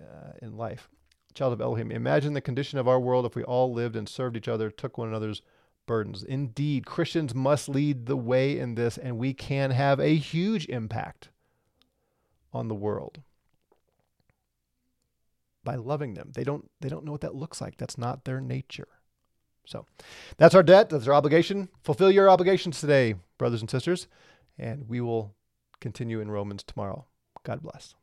uh, 0.00 0.32
in 0.40 0.56
life. 0.56 0.88
Child 1.34 1.54
of 1.54 1.60
Elohim, 1.60 1.90
imagine 1.90 2.32
the 2.32 2.40
condition 2.40 2.78
of 2.78 2.86
our 2.86 3.00
world 3.00 3.26
if 3.26 3.34
we 3.34 3.42
all 3.42 3.72
lived 3.72 3.96
and 3.96 4.08
served 4.08 4.36
each 4.36 4.46
other, 4.46 4.70
took 4.70 4.96
one 4.96 5.08
another's 5.08 5.42
burdens. 5.86 6.22
Indeed, 6.22 6.86
Christians 6.86 7.34
must 7.34 7.68
lead 7.68 8.06
the 8.06 8.16
way 8.16 8.58
in 8.58 8.76
this 8.76 8.96
and 8.96 9.18
we 9.18 9.34
can 9.34 9.72
have 9.72 9.98
a 9.98 10.16
huge 10.16 10.66
impact 10.66 11.30
on 12.52 12.68
the 12.68 12.74
world 12.74 13.20
by 15.64 15.74
loving 15.74 16.14
them. 16.14 16.30
They 16.34 16.44
don't 16.44 16.70
they 16.80 16.88
don't 16.88 17.04
know 17.04 17.12
what 17.12 17.22
that 17.22 17.34
looks 17.34 17.60
like. 17.60 17.76
That's 17.76 17.98
not 17.98 18.24
their 18.24 18.40
nature. 18.40 18.88
So 19.66 19.86
that's 20.36 20.54
our 20.54 20.62
debt. 20.62 20.90
That's 20.90 21.06
our 21.06 21.14
obligation. 21.14 21.68
Fulfill 21.82 22.10
your 22.10 22.28
obligations 22.28 22.80
today, 22.80 23.14
brothers 23.38 23.60
and 23.60 23.70
sisters. 23.70 24.08
And 24.58 24.88
we 24.88 25.00
will 25.00 25.34
continue 25.80 26.20
in 26.20 26.30
Romans 26.30 26.62
tomorrow. 26.62 27.06
God 27.42 27.62
bless. 27.62 27.94